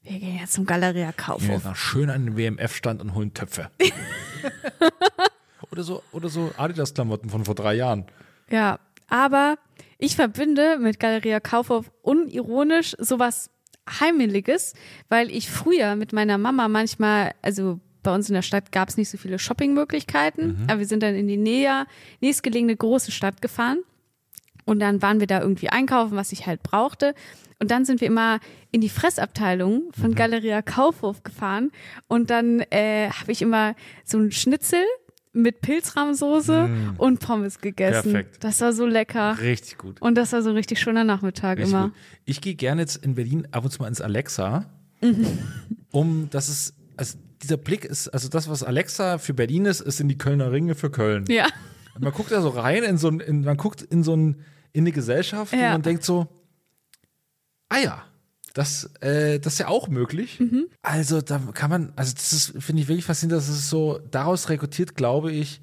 wir 0.03 0.19
gehen 0.19 0.39
jetzt 0.41 0.53
zum 0.55 0.65
Galeria 0.67 1.07
Ja, 1.07 1.13
Kaufhof. 1.13 1.61
na, 1.65 1.75
schön 1.75 2.09
an 2.11 2.25
den 2.27 2.37
WMF-Stand 2.37 3.03
und 3.03 3.15
holen 3.15 3.35
Töpfe. 3.35 3.71
oder 5.71 5.83
so, 5.83 6.03
oder 6.13 6.29
so 6.29 6.51
Adidas-Klamotten 6.57 7.31
von 7.31 7.45
vor 7.45 7.55
drei 7.55 7.75
Jahren. 7.75 8.05
Ja, 8.51 8.79
aber 9.09 9.57
ich 9.99 10.17
verbinde 10.17 10.79
mit 10.79 11.01
Galeria 11.01 11.41
Kaufhof 11.41 11.91
unironisch 12.03 12.97
sowas 12.99 13.51
Heimeliges, 14.01 14.75
weil 15.09 15.31
ich 15.31 15.51
früher 15.51 15.97
mit 15.97 16.13
meiner 16.13 16.39
Mama 16.39 16.69
manchmal, 16.69 17.33
also 17.43 17.81
bei 18.03 18.15
uns 18.15 18.29
in 18.29 18.35
der 18.35 18.43
Stadt 18.43 18.73
gab 18.73 18.89
es 18.89 18.97
nicht 18.97 19.11
so 19.11 19.19
viele 19.19 19.39
Shoppingmöglichkeiten, 19.39 20.65
aber 20.69 20.79
wir 20.79 20.87
sind 20.87 21.03
dann 21.03 21.15
in 21.15 21.29
die 21.29 21.37
näher, 21.37 21.87
nächstgelegene 22.21 22.77
große 22.77 23.11
Stadt 23.11 23.43
gefahren 23.43 23.79
und 24.65 24.79
dann 24.79 25.03
waren 25.03 25.21
wir 25.21 25.27
da 25.27 25.41
irgendwie 25.41 25.69
einkaufen, 25.69 26.17
was 26.17 26.33
ich 26.33 26.47
halt 26.47 26.63
brauchte. 26.63 27.15
Und 27.59 27.71
dann 27.71 27.85
sind 27.85 28.01
wir 28.01 28.09
immer 28.09 28.39
in 28.71 28.81
die 28.81 28.89
Fressabteilung 28.89 29.91
von 29.93 30.15
Galeria 30.15 30.63
Kaufhof 30.63 31.23
gefahren. 31.23 31.73
Und 32.09 32.31
dann 32.31 32.61
äh, 32.71 33.11
habe 33.11 33.33
ich 33.33 33.43
immer 33.43 33.75
so 34.05 34.19
ein 34.19 34.33
Schnitzel 34.33 34.85
mit 35.33 35.61
Pilzrahmsoße 35.61 36.95
und 36.99 37.21
Pommes 37.21 37.61
gegessen. 37.61 38.11
Mm. 38.11 38.13
Perfekt. 38.13 38.45
Das 38.45 38.61
war 38.61 38.73
so 38.73 38.85
lecker. 38.87 39.39
Richtig 39.41 39.79
gut. 39.79 40.01
Und 40.03 40.17
das 40.17 40.33
war 40.33 40.43
so 40.43 40.51
ein 40.51 40.57
richtig 40.57 40.81
schöner 40.81 41.05
Nachmittag 41.05 41.59
Richtig 41.59 41.73
immer. 41.73 41.85
gut. 41.89 41.95
Ich 42.25 42.41
gehe 42.41 42.55
gerne 42.55 42.81
jetzt 42.83 42.97
in 42.97 43.15
Berlin 43.15 43.47
ab 43.53 43.65
und 43.65 43.71
zu 43.71 43.81
mal 43.81 43.89
ins 43.89 44.01
Alexa, 44.01 44.67
um 45.93 46.29
das 46.31 46.49
ist, 46.49 46.75
also 46.97 47.19
dieser 47.43 47.57
Blick 47.57 47.85
ist, 47.85 48.09
also 48.09 48.29
das, 48.29 48.49
was 48.51 48.63
Alexa 48.63 49.19
für 49.19 49.33
Berlin 49.35 49.65
ist, 49.67 49.81
ist 49.81 50.01
in 50.01 50.09
die 50.09 50.19
Kölner 50.19 50.53
Ringe 50.53 50.75
für 50.75 50.91
Köln. 50.91 51.25
Ja. 51.29 51.47
Und 51.95 52.03
man 52.03 52.13
guckt 52.13 52.31
da 52.33 52.41
so 52.43 52.49
rein 52.51 52.83
in 52.83 52.99
so 52.99 53.09
ein, 53.09 53.21
in, 53.21 53.43
man 53.43 53.57
guckt 53.57 53.83
in 53.83 54.03
so 54.03 54.15
ein, 54.17 54.45
in 54.73 54.83
eine 54.85 54.93
Gesellschaft 54.93 55.53
Ja. 55.53 55.67
und 55.69 55.73
man 55.73 55.83
denkt 55.83 56.05
so, 56.05 56.27
ah 57.69 57.79
ja, 57.79 58.03
das, 58.55 58.91
äh, 59.01 59.39
das 59.41 59.55
ist 59.55 59.59
ja 59.61 59.69
auch 59.69 59.89
möglich. 59.89 60.41
Mhm. 60.41 60.67
Also 60.83 61.21
da 61.23 61.39
kann 61.55 61.71
man, 61.71 61.93
also 61.97 62.13
das 62.15 62.33
ist, 62.33 62.55
finde 62.63 62.83
ich 62.83 62.89
wirklich 62.89 63.05
faszinierend, 63.05 63.43
dass 63.43 63.49
es 63.49 63.71
so, 63.71 64.01
daraus 64.11 64.49
rekrutiert, 64.49 64.95
glaube 64.97 65.31
ich, 65.33 65.61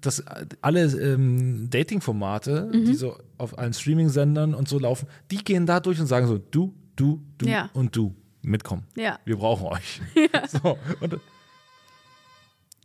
dass 0.00 0.24
alle 0.62 0.84
ähm, 0.84 1.68
Dating-Formate, 1.70 2.70
Mhm. 2.72 2.84
die 2.86 2.94
so 2.94 3.18
auf 3.36 3.58
allen 3.58 3.74
Streaming-Sendern 3.74 4.54
und 4.54 4.68
so 4.68 4.78
laufen, 4.78 5.08
die 5.30 5.38
gehen 5.38 5.66
da 5.66 5.80
durch 5.80 6.00
und 6.00 6.06
sagen 6.06 6.26
so, 6.28 6.38
du, 6.38 6.74
du, 6.94 7.22
du 7.38 7.46
Ja. 7.46 7.70
und 7.74 7.94
du, 7.96 8.14
mitkommen. 8.42 8.84
Ja. 8.96 9.18
Wir 9.24 9.36
brauchen 9.36 9.66
euch. 9.66 10.00
So, 10.62 10.78
und 11.00 11.18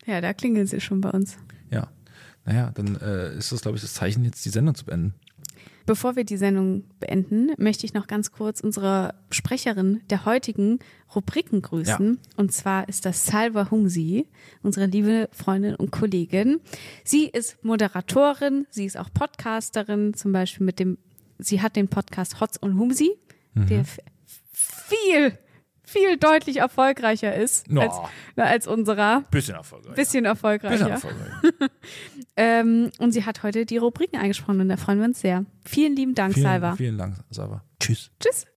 Ja, 0.06 0.20
da 0.22 0.34
klingeln 0.34 0.68
sie 0.68 0.82
schon 0.82 1.00
bei 1.02 1.12
uns. 1.12 1.38
ja, 1.70 1.88
naja, 2.44 2.72
dann 2.74 2.96
äh, 3.00 3.36
ist 3.38 3.52
das, 3.52 3.62
glaube 3.62 3.78
ich, 3.78 3.84
das 3.84 3.94
Zeichen, 3.94 4.26
jetzt 4.26 4.44
die 4.44 4.50
Sendung 4.50 4.74
zu 4.76 4.86
beenden. 4.86 5.14
Bevor 5.86 6.16
wir 6.16 6.24
die 6.24 6.38
Sendung 6.38 6.84
beenden, 7.00 7.52
möchte 7.58 7.86
ich 7.86 7.94
noch 7.94 8.08
ganz 8.08 8.32
kurz 8.32 8.62
unsere 8.62 9.16
Sprecherin 9.32 10.02
der 10.10 10.26
heutigen 10.26 10.80
Rubriken 11.16 11.62
grüßen. 11.62 12.20
Und 12.38 12.52
zwar 12.54 12.88
ist 12.88 13.06
das 13.06 13.26
Salva 13.26 13.70
Humsi, 13.72 14.28
unsere 14.64 14.86
liebe 14.86 15.28
Freundin 15.32 15.76
und 15.76 15.92
Kollegin. 15.92 16.60
Sie 17.04 17.26
ist 17.28 17.64
Moderatorin, 17.64 18.68
sie 18.70 18.86
ist 18.86 18.98
auch 18.98 19.10
Podcasterin, 19.14 20.14
zum 20.14 20.32
Beispiel 20.32 20.66
mit 20.66 20.80
dem, 20.80 20.98
sie 21.40 21.62
hat 21.62 21.76
den 21.76 21.88
Podcast 21.88 22.40
Hotz 22.40 22.58
und 22.58 22.78
Humsi, 22.78 23.12
der 23.54 23.82
f- 23.82 24.00
viel, 24.54 25.38
viel 25.84 26.16
deutlich 26.18 26.58
erfolgreicher 26.58 27.36
ist 27.36 27.70
No. 27.70 27.82
als, 27.82 27.96
als 28.38 28.68
unserer. 28.68 29.24
Bisschen 29.32 29.56
erfolgreich. 29.56 29.96
Bisschen 29.96 30.24
erfolgreicher. 30.26 30.90
Bisschen 30.90 30.92
erfolgreich. 30.92 31.70
Ähm, 32.38 32.92
und 33.00 33.12
sie 33.12 33.26
hat 33.26 33.44
heute 33.44 33.66
die 33.66 33.78
Rubriken 33.78 34.18
eingesprochen 34.18 34.62
und 34.62 34.70
da 34.70 34.78
freuen 34.78 35.00
wir 35.00 35.06
uns 35.06 35.20
sehr. 35.20 35.46
Vielen 35.66 35.96
lieben 35.96 36.16
Dank, 36.16 36.34
Vielen, 36.34 36.46
Salva. 36.46 36.76
vielen 36.76 36.98
Dank, 36.98 37.16
Salva. 37.30 37.64
Tschüss. 37.80 38.12
Tschüss. 38.20 38.46